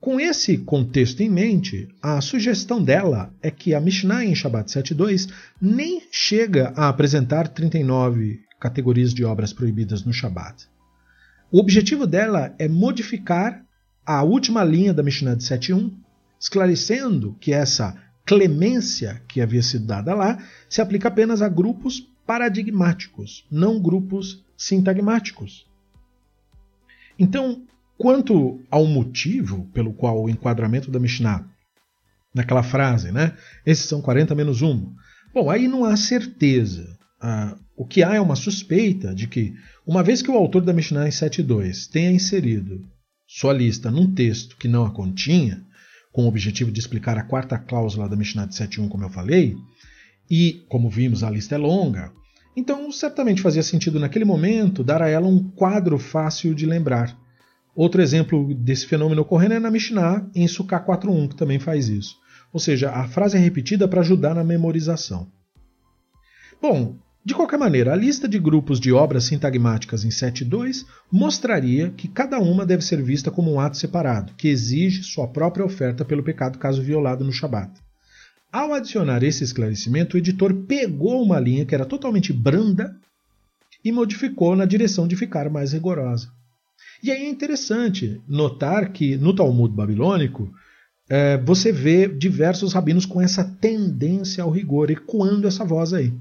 Com 0.00 0.20
esse 0.20 0.56
contexto 0.58 1.22
em 1.22 1.28
mente, 1.28 1.88
a 2.00 2.20
sugestão 2.20 2.82
dela 2.82 3.34
é 3.42 3.50
que 3.50 3.74
a 3.74 3.80
Mishnah 3.80 4.24
em 4.24 4.34
Shabbat 4.34 4.70
7.2 4.70 5.28
nem 5.60 6.02
chega 6.12 6.72
a 6.76 6.88
apresentar 6.88 7.48
39 7.48 8.40
categorias 8.60 9.12
de 9.12 9.24
obras 9.24 9.52
proibidas 9.52 10.04
no 10.04 10.12
Shabat. 10.12 10.68
O 11.50 11.58
objetivo 11.58 12.06
dela 12.06 12.54
é 12.60 12.68
modificar 12.68 13.64
a 14.06 14.22
última 14.22 14.62
linha 14.62 14.94
da 14.94 15.02
Mishnah 15.02 15.34
de 15.34 15.42
7.1, 15.42 15.92
esclarecendo 16.38 17.36
que 17.40 17.52
essa 17.52 17.96
clemência 18.24 19.20
que 19.26 19.40
havia 19.40 19.62
sido 19.62 19.84
dada 19.84 20.14
lá 20.14 20.38
se 20.68 20.80
aplica 20.80 21.08
apenas 21.08 21.42
a 21.42 21.48
grupos 21.48 22.08
paradigmáticos, 22.24 23.44
não 23.50 23.80
grupos 23.80 24.44
sintagmáticos. 24.56 25.66
Então, 27.18 27.62
quanto 27.98 28.60
ao 28.70 28.86
motivo 28.86 29.68
pelo 29.74 29.92
qual 29.92 30.22
o 30.22 30.30
enquadramento 30.30 30.90
da 30.90 31.00
Mishnah, 31.00 31.44
naquela 32.32 32.62
frase, 32.62 33.10
né? 33.10 33.36
Esses 33.66 33.86
são 33.86 34.00
40 34.00 34.34
menos 34.34 34.62
1. 34.62 34.94
Bom, 35.34 35.50
aí 35.50 35.66
não 35.66 35.84
há 35.84 35.96
certeza. 35.96 36.96
Ah, 37.20 37.56
o 37.76 37.84
que 37.84 38.02
há 38.02 38.14
é 38.14 38.20
uma 38.20 38.36
suspeita 38.36 39.12
de 39.14 39.26
que, 39.26 39.52
uma 39.84 40.02
vez 40.02 40.22
que 40.22 40.30
o 40.30 40.36
autor 40.36 40.62
da 40.62 40.72
Mishnah 40.72 41.08
em 41.08 41.10
7.2 41.10 41.90
tenha 41.90 42.12
inserido 42.12 42.88
sua 43.26 43.52
lista 43.52 43.90
num 43.90 44.14
texto 44.14 44.56
que 44.56 44.68
não 44.68 44.86
a 44.86 44.90
continha, 44.90 45.62
com 46.12 46.24
o 46.24 46.28
objetivo 46.28 46.70
de 46.70 46.80
explicar 46.80 47.18
a 47.18 47.24
quarta 47.24 47.58
cláusula 47.58 48.08
da 48.08 48.16
Mishnah 48.16 48.46
de 48.46 48.54
7.1, 48.54 48.88
como 48.88 49.04
eu 49.04 49.10
falei, 49.10 49.56
e, 50.30 50.64
como 50.68 50.88
vimos, 50.88 51.22
a 51.22 51.30
lista 51.30 51.56
é 51.56 51.58
longa, 51.58 52.12
então 52.56 52.90
certamente 52.90 53.42
fazia 53.42 53.62
sentido 53.62 54.00
naquele 54.00 54.24
momento 54.24 54.84
dar 54.84 55.02
a 55.02 55.08
ela 55.08 55.26
um 55.26 55.50
quadro 55.50 55.98
fácil 55.98 56.54
de 56.54 56.66
lembrar. 56.66 57.16
Outro 57.78 58.02
exemplo 58.02 58.52
desse 58.56 58.86
fenômeno 58.86 59.22
ocorrendo 59.22 59.54
é 59.54 59.60
na 59.60 59.70
Mishnah, 59.70 60.28
em 60.34 60.48
Sukkah 60.48 60.84
4.1, 60.84 61.28
que 61.28 61.36
também 61.36 61.60
faz 61.60 61.88
isso. 61.88 62.16
Ou 62.52 62.58
seja, 62.58 62.90
a 62.90 63.06
frase 63.06 63.36
é 63.36 63.40
repetida 63.40 63.86
para 63.86 64.00
ajudar 64.00 64.34
na 64.34 64.42
memorização. 64.42 65.28
Bom, 66.60 66.96
de 67.24 67.34
qualquer 67.34 67.56
maneira, 67.56 67.92
a 67.92 67.96
lista 67.96 68.26
de 68.26 68.36
grupos 68.36 68.80
de 68.80 68.92
obras 68.92 69.26
sintagmáticas 69.26 70.04
em 70.04 70.08
7.2 70.08 70.86
mostraria 71.08 71.90
que 71.96 72.08
cada 72.08 72.40
uma 72.40 72.66
deve 72.66 72.82
ser 72.82 73.00
vista 73.00 73.30
como 73.30 73.52
um 73.52 73.60
ato 73.60 73.76
separado, 73.76 74.32
que 74.36 74.48
exige 74.48 75.04
sua 75.04 75.28
própria 75.28 75.64
oferta 75.64 76.04
pelo 76.04 76.24
pecado 76.24 76.58
caso 76.58 76.82
violado 76.82 77.24
no 77.24 77.30
Shabat. 77.30 77.70
Ao 78.50 78.74
adicionar 78.74 79.22
esse 79.22 79.44
esclarecimento, 79.44 80.16
o 80.16 80.18
editor 80.18 80.52
pegou 80.66 81.22
uma 81.22 81.38
linha 81.38 81.64
que 81.64 81.76
era 81.76 81.86
totalmente 81.86 82.32
branda 82.32 82.96
e 83.84 83.92
modificou 83.92 84.56
na 84.56 84.64
direção 84.64 85.06
de 85.06 85.14
ficar 85.14 85.48
mais 85.48 85.74
rigorosa. 85.74 86.36
E 87.02 87.10
aí 87.10 87.24
é 87.24 87.28
interessante 87.28 88.20
notar 88.26 88.92
que 88.92 89.16
no 89.16 89.34
Talmud 89.34 89.74
babilônico 89.74 90.52
é, 91.08 91.38
você 91.38 91.72
vê 91.72 92.06
diversos 92.08 92.72
rabinos 92.72 93.06
com 93.06 93.20
essa 93.20 93.44
tendência 93.44 94.42
ao 94.42 94.50
rigor, 94.50 94.90
ecoando 94.90 95.46
essa 95.46 95.64
voz 95.64 95.92
aí. 95.92 96.12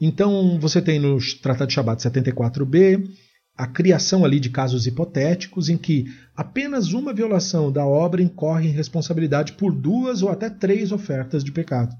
Então, 0.00 0.58
você 0.60 0.82
tem 0.82 0.98
no 0.98 1.18
Tratado 1.40 1.68
de 1.68 1.74
Shabbat 1.74 2.02
74b 2.02 3.08
a 3.56 3.66
criação 3.68 4.24
ali 4.24 4.40
de 4.40 4.50
casos 4.50 4.86
hipotéticos 4.86 5.68
em 5.68 5.78
que 5.78 6.06
apenas 6.36 6.92
uma 6.92 7.14
violação 7.14 7.70
da 7.70 7.86
obra 7.86 8.20
incorre 8.20 8.68
em 8.68 8.72
responsabilidade 8.72 9.52
por 9.52 9.72
duas 9.72 10.22
ou 10.22 10.28
até 10.28 10.50
três 10.50 10.90
ofertas 10.90 11.44
de 11.44 11.52
pecado. 11.52 11.94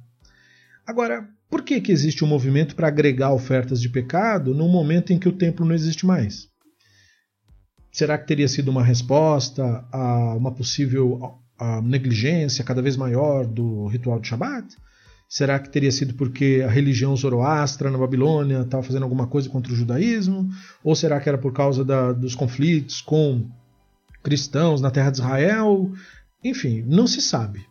Agora, 0.85 1.29
por 1.49 1.63
que, 1.63 1.81
que 1.81 1.93
existe 1.93 2.25
um 2.25 2.29
movimento 2.29 2.75
para 2.75 2.89
agregar 2.89 3.33
ofertas 3.33 3.81
de 3.81 3.89
pecado 3.89 4.53
num 4.53 4.69
momento 4.69 5.13
em 5.13 5.19
que 5.19 5.29
o 5.29 5.33
templo 5.33 5.65
não 5.65 5.75
existe 5.75 6.05
mais? 6.05 6.49
Será 7.95 8.19
que 8.19 8.27
teria 8.27 8.49
sido 8.49 8.73
uma 8.73 8.83
resposta 8.83 9.87
a 9.93 10.35
uma 10.35 10.51
possível 10.51 11.39
a 11.57 11.81
negligência 11.81 12.65
cada 12.65 12.83
vez 12.83 12.97
maior 12.97 13.47
do 13.47 13.87
ritual 13.87 14.19
de 14.19 14.27
Shabbat? 14.27 14.67
Será 15.29 15.61
que 15.61 15.71
teria 15.71 15.93
sido 15.93 16.13
porque 16.15 16.65
a 16.67 16.69
religião 16.69 17.17
zoroastra 17.17 17.93
na 17.93 17.97
Babilônia 17.97 18.63
estava 18.63 18.83
fazendo 18.83 19.05
alguma 19.05 19.29
coisa 19.29 19.49
contra 19.49 19.73
o 19.73 19.77
judaísmo? 19.77 20.51
Ou 20.83 20.97
será 20.97 21.21
que 21.21 21.29
era 21.29 21.39
por 21.39 21.53
causa 21.53 21.85
da, 21.85 22.13
dos 22.13 22.35
conflitos 22.35 23.01
com 23.01 23.49
cristãos 24.25 24.81
na 24.81 24.91
terra 24.91 25.11
de 25.11 25.19
Israel? 25.19 25.93
Enfim, 26.43 26.83
não 26.89 27.07
se 27.07 27.23
sabe. 27.23 27.65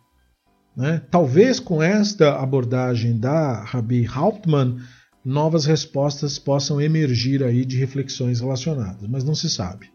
Né? 0.74 1.02
Talvez 1.10 1.60
com 1.60 1.82
esta 1.82 2.40
abordagem 2.40 3.18
da 3.18 3.62
Rabi 3.62 4.06
Hauptmann, 4.06 4.78
novas 5.22 5.66
respostas 5.66 6.38
possam 6.38 6.80
emergir 6.80 7.44
aí 7.44 7.62
de 7.62 7.76
reflexões 7.76 8.40
relacionadas, 8.40 9.06
mas 9.06 9.22
não 9.22 9.34
se 9.34 9.50
sabe. 9.50 9.92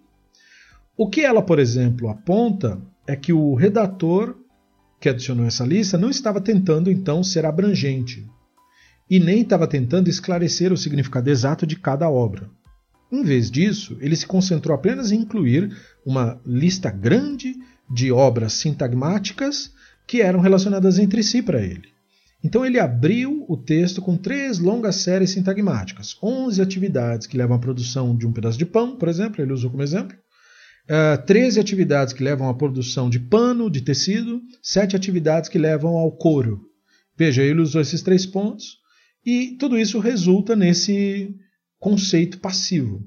O 1.01 1.07
que 1.07 1.21
ela, 1.21 1.41
por 1.41 1.59
exemplo, 1.59 2.09
aponta 2.09 2.77
é 3.07 3.15
que 3.15 3.31
o 3.31 3.55
redator 3.55 4.35
que 4.99 5.07
adicionou 5.07 5.45
essa 5.45 5.63
lista 5.63 5.97
não 5.97 6.09
estava 6.09 6.41
tentando 6.41 6.91
então 6.91 7.23
ser 7.23 7.45
abrangente 7.45 8.27
e 9.09 9.17
nem 9.17 9.39
estava 9.39 9.65
tentando 9.65 10.09
esclarecer 10.09 10.73
o 10.73 10.77
significado 10.77 11.29
exato 11.29 11.65
de 11.65 11.77
cada 11.77 12.09
obra. 12.09 12.49
Em 13.09 13.23
vez 13.23 13.49
disso, 13.49 13.97
ele 14.01 14.13
se 14.13 14.27
concentrou 14.27 14.75
apenas 14.75 15.13
em 15.13 15.21
incluir 15.21 15.73
uma 16.05 16.37
lista 16.45 16.91
grande 16.91 17.55
de 17.89 18.11
obras 18.11 18.51
sintagmáticas 18.51 19.71
que 20.05 20.21
eram 20.21 20.41
relacionadas 20.41 20.99
entre 20.99 21.23
si 21.23 21.41
para 21.41 21.61
ele. 21.61 21.87
Então 22.43 22.65
ele 22.65 22.77
abriu 22.77 23.45
o 23.47 23.55
texto 23.55 24.01
com 24.01 24.17
três 24.17 24.59
longas 24.59 24.97
séries 24.97 25.29
sintagmáticas, 25.29 26.17
11 26.21 26.61
atividades 26.61 27.25
que 27.25 27.37
levam 27.37 27.55
à 27.55 27.59
produção 27.59 28.13
de 28.17 28.27
um 28.27 28.33
pedaço 28.33 28.57
de 28.57 28.65
pão, 28.65 28.97
por 28.97 29.07
exemplo, 29.07 29.41
ele 29.41 29.53
usou 29.53 29.71
como 29.71 29.81
exemplo, 29.81 30.17
uh, 30.89 31.13
ah, 31.13 31.17
13 31.17 31.59
atividades 31.59 32.13
que 32.13 32.23
levam 32.23 32.49
à 32.49 32.53
produção 32.53 33.09
de 33.09 33.19
pano, 33.19 33.69
de 33.69 33.81
tecido, 33.81 34.41
7 34.61 34.95
atividades 34.95 35.49
que 35.49 35.57
levam 35.57 35.97
ao 35.97 36.11
couro. 36.11 36.61
Veja, 37.17 37.43
ele 37.43 37.61
usou 37.61 37.81
esses 37.81 38.01
três 38.01 38.25
pontos 38.25 38.77
e 39.25 39.57
tudo 39.59 39.77
isso 39.77 39.99
resulta 39.99 40.55
nesse 40.55 41.35
conceito 41.77 42.39
passivo. 42.39 43.03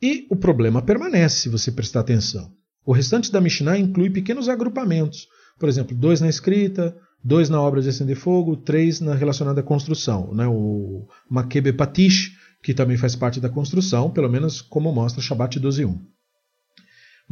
E 0.00 0.26
o 0.30 0.36
problema 0.36 0.82
permanece 0.82 1.42
se 1.42 1.48
você 1.48 1.70
prestar 1.70 2.00
atenção. 2.00 2.52
O 2.84 2.92
restante 2.92 3.30
da 3.30 3.40
Mishnah 3.40 3.78
inclui 3.78 4.10
pequenos 4.10 4.48
agrupamentos, 4.48 5.28
por 5.58 5.68
exemplo, 5.68 5.96
dois 5.96 6.20
na 6.20 6.28
escrita, 6.28 6.96
dois 7.22 7.48
na 7.48 7.60
obra 7.60 7.80
de 7.80 7.88
acender 7.88 8.16
fogo, 8.16 8.56
três 8.56 9.00
na 9.00 9.14
relacionada 9.14 9.60
à 9.60 9.62
construção, 9.62 10.34
né? 10.34 10.46
o 10.48 11.06
Makebe 11.30 11.72
Patish, 11.72 12.32
que 12.62 12.74
também 12.74 12.96
faz 12.96 13.14
parte 13.14 13.40
da 13.40 13.48
construção, 13.48 14.10
pelo 14.10 14.28
menos 14.28 14.60
como 14.60 14.92
mostra 14.92 15.22
Shabbat 15.22 15.60
12.1. 15.60 16.00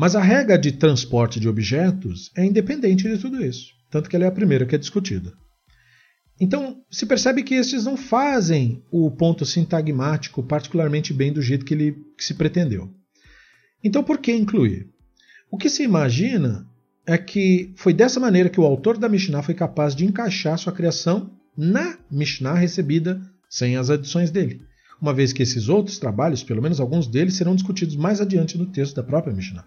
Mas 0.01 0.17
a 0.17 0.23
regra 0.23 0.57
de 0.57 0.73
transporte 0.73 1.39
de 1.39 1.47
objetos 1.47 2.31
é 2.35 2.43
independente 2.43 3.07
de 3.07 3.19
tudo 3.19 3.45
isso, 3.45 3.67
tanto 3.91 4.09
que 4.09 4.17
ela 4.17 4.25
é 4.25 4.29
a 4.29 4.33
primeira 4.33 4.65
que 4.65 4.75
é 4.75 4.79
discutida. 4.79 5.35
Então, 6.41 6.81
se 6.91 7.05
percebe 7.05 7.43
que 7.43 7.55
estes 7.55 7.85
não 7.85 7.99
fazem 7.99 8.83
o 8.91 9.11
ponto 9.11 9.45
sintagmático 9.45 10.43
particularmente 10.43 11.13
bem 11.13 11.31
do 11.31 11.43
jeito 11.43 11.67
que, 11.67 11.75
ele, 11.75 12.03
que 12.17 12.25
se 12.25 12.33
pretendeu. 12.33 12.91
Então, 13.85 14.03
por 14.03 14.17
que 14.17 14.33
incluir? 14.33 14.89
O 15.51 15.59
que 15.59 15.69
se 15.69 15.83
imagina 15.83 16.67
é 17.05 17.19
que 17.19 17.71
foi 17.77 17.93
dessa 17.93 18.19
maneira 18.19 18.49
que 18.49 18.59
o 18.59 18.65
autor 18.65 18.97
da 18.97 19.07
Mishnah 19.07 19.43
foi 19.43 19.53
capaz 19.53 19.95
de 19.95 20.07
encaixar 20.07 20.57
sua 20.57 20.73
criação 20.73 21.31
na 21.55 21.99
Mishnah 22.11 22.55
recebida 22.55 23.21
sem 23.51 23.77
as 23.77 23.91
adições 23.91 24.31
dele, 24.31 24.63
uma 24.99 25.13
vez 25.13 25.31
que 25.31 25.43
esses 25.43 25.69
outros 25.69 25.99
trabalhos, 25.99 26.43
pelo 26.43 26.63
menos 26.63 26.81
alguns 26.81 27.07
deles, 27.07 27.35
serão 27.35 27.55
discutidos 27.55 27.97
mais 27.97 28.19
adiante 28.19 28.57
no 28.57 28.65
texto 28.65 28.97
da 28.97 29.03
própria 29.03 29.35
Mishnah. 29.35 29.67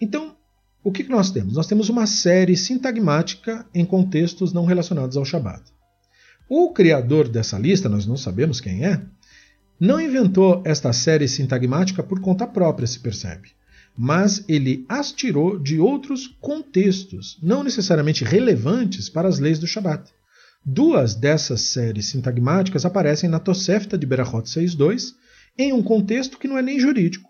Então, 0.00 0.36
o 0.82 0.92
que 0.92 1.02
nós 1.04 1.30
temos? 1.30 1.54
Nós 1.54 1.66
temos 1.66 1.88
uma 1.88 2.06
série 2.06 2.56
sintagmática 2.56 3.66
em 3.74 3.84
contextos 3.84 4.52
não 4.52 4.64
relacionados 4.64 5.16
ao 5.16 5.24
Shabat. 5.24 5.62
O 6.48 6.72
criador 6.72 7.28
dessa 7.28 7.58
lista, 7.58 7.88
nós 7.88 8.06
não 8.06 8.16
sabemos 8.16 8.60
quem 8.60 8.86
é, 8.86 9.02
não 9.78 10.00
inventou 10.00 10.62
esta 10.64 10.92
série 10.92 11.28
sintagmática 11.28 12.02
por 12.02 12.20
conta 12.20 12.46
própria, 12.46 12.86
se 12.86 12.98
percebe, 13.00 13.50
mas 13.96 14.44
ele 14.48 14.84
as 14.88 15.12
tirou 15.12 15.58
de 15.58 15.78
outros 15.78 16.26
contextos, 16.40 17.38
não 17.42 17.62
necessariamente 17.62 18.24
relevantes 18.24 19.08
para 19.08 19.28
as 19.28 19.38
leis 19.38 19.58
do 19.58 19.66
Shabat. 19.66 20.10
Duas 20.64 21.14
dessas 21.14 21.60
séries 21.60 22.06
sintagmáticas 22.06 22.84
aparecem 22.84 23.28
na 23.28 23.38
Tosefta 23.38 23.96
de 23.96 24.06
Berachot 24.06 24.48
6.2, 24.48 25.14
em 25.56 25.72
um 25.72 25.82
contexto 25.82 26.38
que 26.38 26.48
não 26.48 26.58
é 26.58 26.62
nem 26.62 26.80
jurídico. 26.80 27.28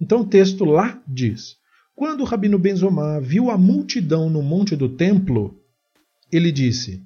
Então 0.00 0.20
o 0.20 0.26
texto 0.26 0.64
lá 0.64 1.02
diz: 1.06 1.56
Quando 1.96 2.20
o 2.20 2.24
Rabino 2.24 2.58
Benzomar 2.58 3.22
viu 3.22 3.50
a 3.50 3.56
multidão 3.56 4.28
no 4.28 4.42
monte 4.42 4.76
do 4.76 4.86
templo, 4.86 5.58
ele 6.30 6.52
disse: 6.52 7.02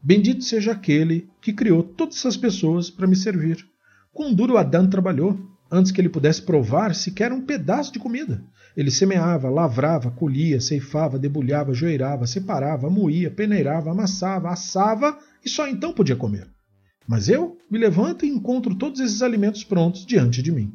Bendito 0.00 0.44
seja 0.44 0.70
aquele 0.70 1.28
que 1.42 1.52
criou 1.52 1.82
todas 1.82 2.18
essas 2.18 2.36
pessoas 2.36 2.88
para 2.88 3.08
me 3.08 3.16
servir. 3.16 3.66
Quão 4.12 4.32
duro 4.32 4.56
Adão 4.56 4.88
trabalhou, 4.88 5.36
antes 5.68 5.90
que 5.90 6.00
ele 6.00 6.08
pudesse 6.08 6.40
provar 6.40 6.94
sequer 6.94 7.32
um 7.32 7.44
pedaço 7.44 7.92
de 7.92 7.98
comida. 7.98 8.40
Ele 8.76 8.92
semeava, 8.92 9.50
lavrava, 9.50 10.08
colhia, 10.12 10.60
ceifava, 10.60 11.18
debulhava, 11.18 11.74
joeirava, 11.74 12.24
separava, 12.24 12.88
moía, 12.88 13.32
peneirava, 13.32 13.90
amassava, 13.90 14.50
assava 14.50 15.18
e 15.44 15.50
só 15.50 15.66
então 15.66 15.92
podia 15.92 16.14
comer. 16.14 16.48
Mas 17.08 17.28
eu 17.28 17.58
me 17.68 17.76
levanto 17.76 18.24
e 18.24 18.28
encontro 18.28 18.76
todos 18.76 19.00
esses 19.00 19.20
alimentos 19.20 19.64
prontos 19.64 20.06
diante 20.06 20.40
de 20.44 20.52
mim. 20.52 20.72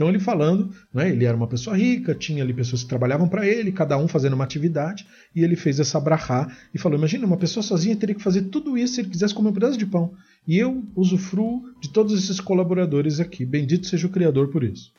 Então 0.00 0.08
ele 0.08 0.18
falando, 0.18 0.74
né, 0.94 1.10
ele 1.10 1.26
era 1.26 1.36
uma 1.36 1.46
pessoa 1.46 1.76
rica, 1.76 2.14
tinha 2.14 2.42
ali 2.42 2.54
pessoas 2.54 2.82
que 2.82 2.88
trabalhavam 2.88 3.28
para 3.28 3.46
ele, 3.46 3.70
cada 3.70 3.98
um 3.98 4.08
fazendo 4.08 4.32
uma 4.32 4.44
atividade, 4.44 5.06
e 5.36 5.44
ele 5.44 5.54
fez 5.54 5.78
essa 5.78 6.00
brahá 6.00 6.50
e 6.72 6.78
falou: 6.78 6.96
Imagina, 6.96 7.26
uma 7.26 7.36
pessoa 7.36 7.62
sozinha 7.62 7.94
teria 7.94 8.14
que 8.14 8.22
fazer 8.22 8.44
tudo 8.44 8.78
isso 8.78 8.94
se 8.94 9.02
ele 9.02 9.10
quisesse 9.10 9.34
comer 9.34 9.50
um 9.50 9.52
pedaço 9.52 9.76
de 9.76 9.84
pão. 9.84 10.14
E 10.48 10.56
eu 10.56 10.82
usufruo 10.96 11.64
de 11.82 11.90
todos 11.90 12.14
esses 12.14 12.40
colaboradores 12.40 13.20
aqui. 13.20 13.44
Bendito 13.44 13.86
seja 13.86 14.06
o 14.06 14.10
Criador 14.10 14.48
por 14.48 14.64
isso. 14.64 14.90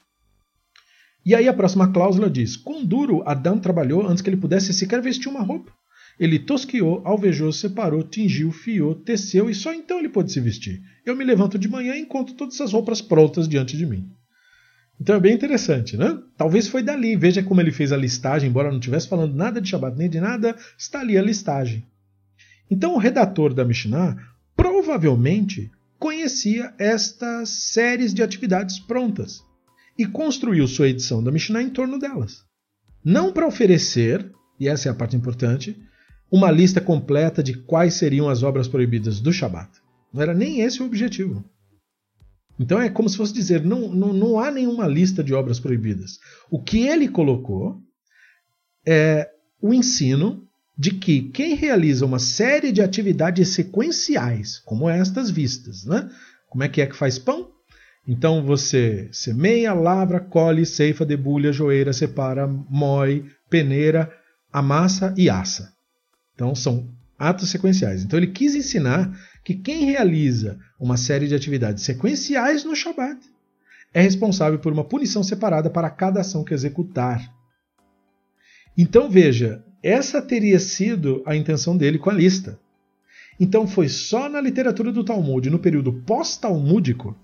E 1.25 1.33
aí 1.33 1.47
a 1.47 1.53
próxima 1.53 1.91
cláusula 1.91 2.29
diz: 2.29 2.55
Quão 2.55 2.85
duro 2.85 3.23
Adão 3.25 3.57
trabalhou 3.57 4.05
antes 4.05 4.21
que 4.21 4.29
ele 4.29 4.37
pudesse 4.37 4.71
sequer 4.71 5.01
vestir 5.01 5.29
uma 5.29 5.41
roupa. 5.41 5.73
Ele 6.19 6.37
tosquiou, 6.37 7.01
alvejou, 7.03 7.51
separou, 7.51 8.03
tingiu, 8.03 8.51
fiou, 8.51 8.93
teceu 8.93 9.49
e 9.49 9.55
só 9.55 9.73
então 9.73 9.97
ele 9.97 10.09
pôde 10.09 10.31
se 10.31 10.39
vestir. 10.39 10.79
Eu 11.03 11.15
me 11.15 11.25
levanto 11.25 11.57
de 11.57 11.67
manhã 11.67 11.95
e 11.95 12.01
encontro 12.01 12.35
todas 12.35 12.53
essas 12.53 12.71
roupas 12.71 13.01
prontas 13.01 13.49
diante 13.49 13.75
de 13.75 13.87
mim. 13.87 14.07
Então 15.01 15.15
é 15.15 15.19
bem 15.19 15.33
interessante, 15.33 15.97
né? 15.97 16.15
Talvez 16.37 16.67
foi 16.67 16.83
dali. 16.83 17.15
Veja 17.15 17.41
como 17.41 17.59
ele 17.59 17.71
fez 17.71 17.91
a 17.91 17.97
listagem, 17.97 18.47
embora 18.47 18.69
não 18.69 18.77
estivesse 18.77 19.07
falando 19.07 19.33
nada 19.33 19.59
de 19.59 19.67
Shabbat 19.67 19.97
nem 19.97 20.07
de 20.07 20.19
nada, 20.19 20.55
está 20.77 20.99
ali 20.99 21.17
a 21.17 21.23
listagem. 21.23 21.83
Então 22.69 22.93
o 22.93 22.99
redator 22.99 23.51
da 23.51 23.65
Mishnah 23.65 24.15
provavelmente 24.55 25.71
conhecia 25.97 26.71
estas 26.77 27.49
séries 27.49 28.13
de 28.13 28.21
atividades 28.21 28.77
prontas 28.77 29.43
e 29.97 30.05
construiu 30.05 30.67
sua 30.67 30.89
edição 30.89 31.23
da 31.23 31.31
Mishnah 31.31 31.63
em 31.63 31.71
torno 31.71 31.97
delas. 31.97 32.43
Não 33.03 33.33
para 33.33 33.47
oferecer, 33.47 34.31
e 34.59 34.67
essa 34.67 34.87
é 34.87 34.91
a 34.91 34.95
parte 34.95 35.15
importante, 35.15 35.75
uma 36.31 36.51
lista 36.51 36.79
completa 36.79 37.41
de 37.41 37.55
quais 37.55 37.95
seriam 37.95 38.29
as 38.29 38.43
obras 38.43 38.67
proibidas 38.67 39.19
do 39.19 39.33
Shabat. 39.33 39.67
Não 40.13 40.21
era 40.21 40.35
nem 40.35 40.61
esse 40.61 40.79
o 40.83 40.85
objetivo. 40.85 41.43
Então 42.61 42.79
é 42.79 42.89
como 42.89 43.09
se 43.09 43.17
fosse 43.17 43.33
dizer: 43.33 43.65
não, 43.65 43.89
não, 43.89 44.13
não 44.13 44.39
há 44.39 44.51
nenhuma 44.51 44.85
lista 44.87 45.23
de 45.23 45.33
obras 45.33 45.59
proibidas. 45.59 46.19
O 46.49 46.61
que 46.61 46.87
ele 46.87 47.07
colocou 47.07 47.81
é 48.85 49.27
o 49.59 49.73
ensino 49.73 50.47
de 50.77 50.91
que 50.91 51.23
quem 51.29 51.55
realiza 51.55 52.05
uma 52.05 52.19
série 52.19 52.71
de 52.71 52.81
atividades 52.81 53.49
sequenciais, 53.49 54.59
como 54.59 54.87
estas 54.87 55.31
vistas, 55.31 55.85
né? 55.85 56.07
como 56.49 56.63
é 56.63 56.69
que 56.69 56.81
é 56.81 56.85
que 56.85 56.95
faz 56.95 57.17
pão? 57.17 57.49
Então 58.07 58.45
você 58.45 59.09
semeia, 59.11 59.73
lavra, 59.73 60.19
colhe, 60.19 60.65
ceifa, 60.65 61.03
debulha, 61.03 61.51
joeira, 61.51 61.93
separa, 61.93 62.47
moe, 62.47 63.25
peneira, 63.49 64.11
amassa 64.53 65.13
e 65.17 65.29
assa. 65.29 65.73
Então 66.35 66.53
são 66.53 66.89
atos 67.17 67.49
sequenciais. 67.49 68.03
Então 68.03 68.17
ele 68.17 68.27
quis 68.27 68.53
ensinar 68.53 69.15
que 69.43 69.55
quem 69.55 69.85
realiza 69.85 70.59
uma 70.79 70.97
série 70.97 71.27
de 71.27 71.35
atividades 71.35 71.83
sequenciais 71.83 72.63
no 72.63 72.75
Shabat 72.75 73.19
é 73.93 74.01
responsável 74.01 74.59
por 74.59 74.71
uma 74.71 74.83
punição 74.83 75.23
separada 75.23 75.69
para 75.69 75.89
cada 75.89 76.21
ação 76.21 76.43
que 76.43 76.53
executar. 76.53 77.33
Então 78.77 79.09
veja, 79.09 79.63
essa 79.83 80.21
teria 80.21 80.59
sido 80.59 81.21
a 81.25 81.35
intenção 81.35 81.75
dele 81.75 81.97
com 81.97 82.09
a 82.09 82.13
lista. 82.13 82.59
Então 83.39 83.67
foi 83.67 83.89
só 83.89 84.29
na 84.29 84.39
literatura 84.39 84.91
do 84.91 85.03
Talmud, 85.03 85.49
no 85.49 85.59
período 85.59 85.91
pós-talmúdico, 85.91 87.17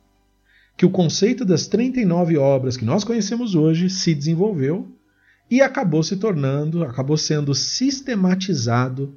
que 0.76 0.86
o 0.86 0.90
conceito 0.90 1.46
das 1.46 1.68
39 1.68 2.38
obras 2.38 2.76
que 2.76 2.86
nós 2.86 3.04
conhecemos 3.04 3.56
hoje 3.56 3.90
se 3.90 4.14
desenvolveu 4.14 4.88
e 5.50 5.62
acabou 5.62 6.04
se 6.04 6.18
tornando, 6.18 6.84
acabou 6.84 7.18
sendo 7.18 7.56
sistematizado 7.56 9.16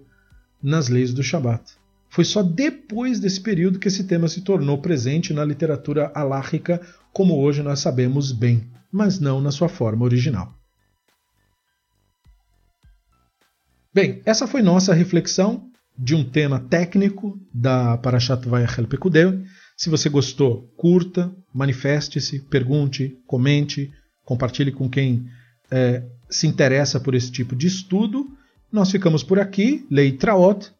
nas 0.62 0.88
leis 0.88 1.12
do 1.12 1.22
Shabat. 1.22 1.79
Foi 2.10 2.24
só 2.24 2.42
depois 2.42 3.20
desse 3.20 3.40
período 3.40 3.78
que 3.78 3.86
esse 3.86 4.04
tema 4.04 4.26
se 4.26 4.42
tornou 4.42 4.78
presente 4.78 5.32
na 5.32 5.44
literatura 5.44 6.10
alárrica, 6.12 6.80
como 7.12 7.40
hoje 7.40 7.62
nós 7.62 7.78
sabemos 7.78 8.32
bem, 8.32 8.68
mas 8.90 9.20
não 9.20 9.40
na 9.40 9.52
sua 9.52 9.68
forma 9.68 10.04
original. 10.04 10.52
Bem, 13.94 14.20
essa 14.24 14.46
foi 14.46 14.60
nossa 14.60 14.92
reflexão 14.92 15.70
de 15.96 16.14
um 16.14 16.24
tema 16.28 16.58
técnico 16.58 17.38
da 17.54 17.96
Parashat 17.98 18.48
Vayachel 18.48 18.88
Pekudeu. 18.88 19.42
Se 19.76 19.88
você 19.88 20.08
gostou, 20.08 20.68
curta, 20.76 21.32
manifeste-se, 21.54 22.40
pergunte, 22.40 23.16
comente, 23.26 23.92
compartilhe 24.24 24.72
com 24.72 24.88
quem 24.88 25.26
é, 25.70 26.04
se 26.28 26.46
interessa 26.46 26.98
por 26.98 27.14
esse 27.14 27.30
tipo 27.30 27.54
de 27.54 27.68
estudo. 27.68 28.26
Nós 28.70 28.90
ficamos 28.90 29.22
por 29.22 29.38
aqui. 29.38 29.86
Leitraot 29.90 30.72